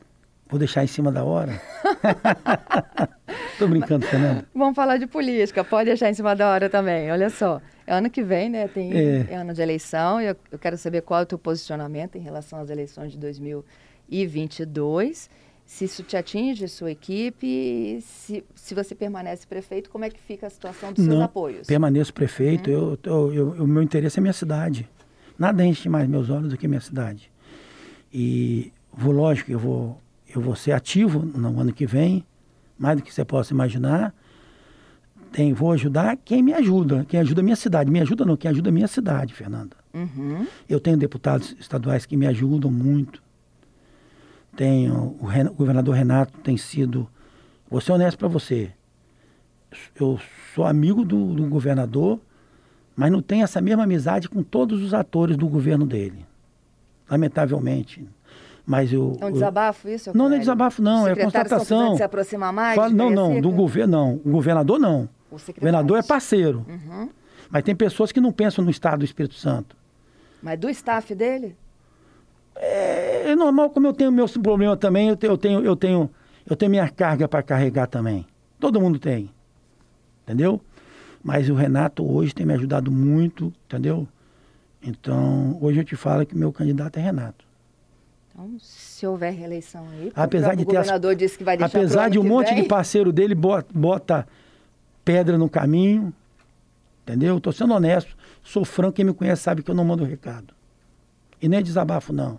[0.48, 1.60] Vou deixar em cima da hora?
[3.58, 4.44] Tô brincando, Fernanda.
[4.54, 5.64] vamos falar de política.
[5.64, 7.10] Pode deixar em cima da hora também.
[7.10, 7.60] Olha só.
[7.86, 8.68] É ano que vem, né?
[8.68, 9.26] Tem É.
[9.30, 10.20] é ano de eleição.
[10.20, 13.18] e Eu, eu quero saber qual é o teu posicionamento em relação às eleições de
[13.18, 15.30] 2022.
[15.66, 20.46] Se isso te atinge, sua equipe, se, se você permanece prefeito, como é que fica
[20.46, 21.66] a situação dos seus Não, apoios?
[21.66, 24.86] Permaneço prefeito, eu, eu- eu- o meu interesse é minha cidade.
[25.38, 27.32] Nada enche mais meus olhos do que minha cidade.
[28.12, 29.98] E vou, lógico, eu vou,
[30.38, 32.24] eu vou ser ativo no ano que vem,
[32.78, 34.14] mais do que você possa imaginar.
[35.32, 37.90] Tem, vou ajudar quem me ajuda, quem ajuda a minha cidade.
[37.90, 39.76] Me ajuda não, quem ajuda a minha cidade, Fernanda.
[39.92, 40.46] Uhum.
[40.68, 43.22] Eu tenho deputados estaduais que me ajudam muito.
[44.56, 47.08] Tenho o, Ren- o governador Renato tem sido.
[47.68, 48.70] Vou ser honesto para você.
[49.98, 50.20] Eu
[50.54, 52.20] sou amigo do, do governador,
[52.94, 56.24] mas não tenho essa mesma amizade com todos os atores do governo dele.
[57.10, 58.06] Lamentavelmente.
[58.66, 59.16] Mas eu.
[59.20, 60.16] É um eu- desabafo isso?
[60.16, 61.96] Não, não é desabafo, não, é constatação.
[61.96, 62.76] se aproximar mais?
[62.76, 64.14] Fala- não, não, do governo não.
[64.24, 65.08] O governador não.
[65.30, 66.64] Os O governador é parceiro.
[66.68, 67.10] Uhum.
[67.50, 69.76] Mas tem pessoas que não pensam no estado do Espírito Santo.
[70.42, 71.56] Mas do staff dele?
[72.56, 76.10] É, é normal, como eu tenho meus problemas também, eu tenho, eu tenho, eu tenho,
[76.48, 78.26] eu tenho minha carga para carregar também.
[78.58, 79.30] Todo mundo tem.
[80.22, 80.60] Entendeu?
[81.22, 84.06] Mas o Renato hoje tem me ajudado muito, entendeu?
[84.82, 87.43] Então, hoje eu te falo que meu candidato é Renato.
[88.34, 91.78] Então, se houver reeleição aí, Apesar o de ter as- governador disse que vai deixar
[91.78, 94.26] Apesar de um monte vem, de parceiro dele bota, bota
[95.04, 96.12] pedra no caminho,
[97.04, 97.36] entendeu?
[97.38, 100.52] Estou sendo honesto, sou franco, quem me conhece sabe que eu não mando recado.
[101.40, 102.32] E nem é desabafo, não.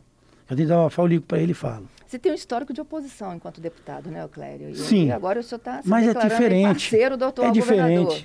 [0.47, 1.87] Se eu tenho que desabafar, eu ligo para ele e falo.
[2.05, 4.69] Você tem um histórico de oposição enquanto deputado, né, Clério?
[4.69, 5.07] E, Sim.
[5.07, 6.65] E agora o senhor está se Mas é diferente.
[6.67, 7.97] parceiro do atual é diferente.
[8.03, 8.23] governador.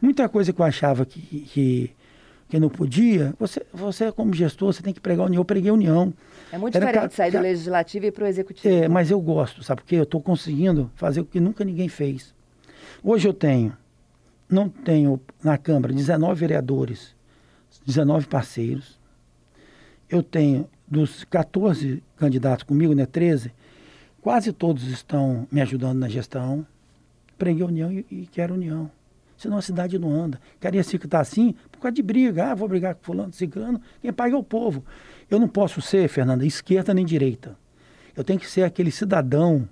[0.00, 1.90] Muita coisa que eu achava que, que,
[2.48, 5.40] que não podia, você, você como gestor, você tem que pregar união.
[5.40, 6.12] Eu preguei união.
[6.52, 8.74] É muito Era diferente sair do legislativo e ir para o executivo.
[8.74, 9.82] É, mas eu gosto, sabe?
[9.82, 12.34] Porque eu estou conseguindo fazer o que nunca ninguém fez.
[13.02, 13.76] Hoje eu tenho,
[14.48, 17.14] não tenho na Câmara 19 vereadores,
[17.84, 18.98] 19 parceiros.
[20.08, 23.52] Eu tenho dos 14 candidatos comigo, né, 13,
[24.20, 26.66] quase todos estão me ajudando na gestão.
[27.36, 28.90] Preguei união e, e quero união.
[29.36, 30.40] Senão a cidade não anda.
[30.58, 32.50] Cariacica está assim por causa de briga.
[32.50, 33.80] Ah, vou brigar com fulano, ciclano.
[34.00, 34.82] Quem paga é o povo.
[35.30, 37.56] Eu não posso ser, Fernanda, esquerda nem direita.
[38.14, 39.68] Eu tenho que ser aquele cidadão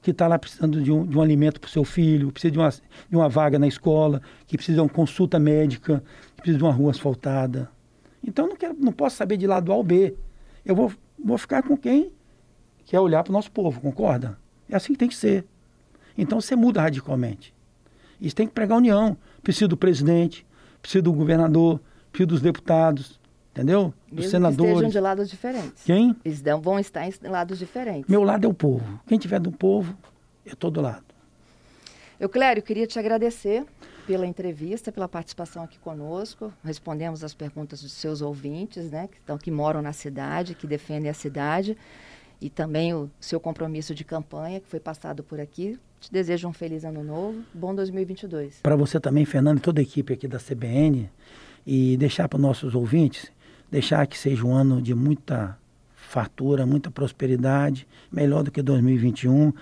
[0.00, 2.58] que está lá precisando de um, de um alimento para o seu filho, precisa de
[2.58, 6.04] uma, de uma vaga na escola, que precisa de uma consulta médica,
[6.36, 7.70] que precisa de uma rua asfaltada.
[8.22, 10.14] Então, não, quero, não posso saber de lado A ou B.
[10.64, 10.92] Eu vou,
[11.22, 12.12] vou ficar com quem
[12.84, 14.38] quer olhar para o nosso povo, concorda?
[14.68, 15.44] É assim que tem que ser.
[16.16, 17.54] Então, você muda radicalmente.
[18.20, 19.16] Isso tem que pregar união.
[19.42, 20.46] Precisa do presidente,
[20.80, 21.80] precisa do governador,
[22.12, 23.18] precisa dos deputados,
[23.54, 23.94] entendeu?
[24.08, 24.72] Que senadores.
[24.72, 25.84] estejam de lados diferentes.
[25.84, 26.16] Quem?
[26.24, 28.10] Eles dão- vão estar em lados diferentes.
[28.10, 29.00] Meu lado é o povo.
[29.06, 29.96] Quem tiver do povo,
[30.44, 31.04] eu estou do lado.
[32.18, 33.64] Eu, Clério, queria te agradecer
[34.06, 36.52] pela entrevista, pela participação aqui conosco.
[36.64, 41.08] Respondemos as perguntas dos seus ouvintes, né, que, estão, que moram na cidade, que defendem
[41.10, 41.76] a cidade,
[42.40, 45.78] e também o seu compromisso de campanha, que foi passado por aqui.
[46.00, 48.60] Te desejo um feliz ano novo, bom 2022.
[48.62, 51.08] Para você também, Fernando, e toda a equipe aqui da CBN,
[51.66, 53.32] e deixar para os nossos ouvintes,
[53.74, 55.58] deixar que seja um ano de muita
[55.96, 59.52] fartura, muita prosperidade, melhor do que 2021,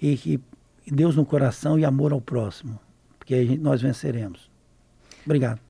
[0.00, 0.40] e que
[0.86, 2.78] Deus no coração e amor ao próximo,
[3.18, 4.48] porque nós venceremos.
[5.24, 5.58] Obrigado.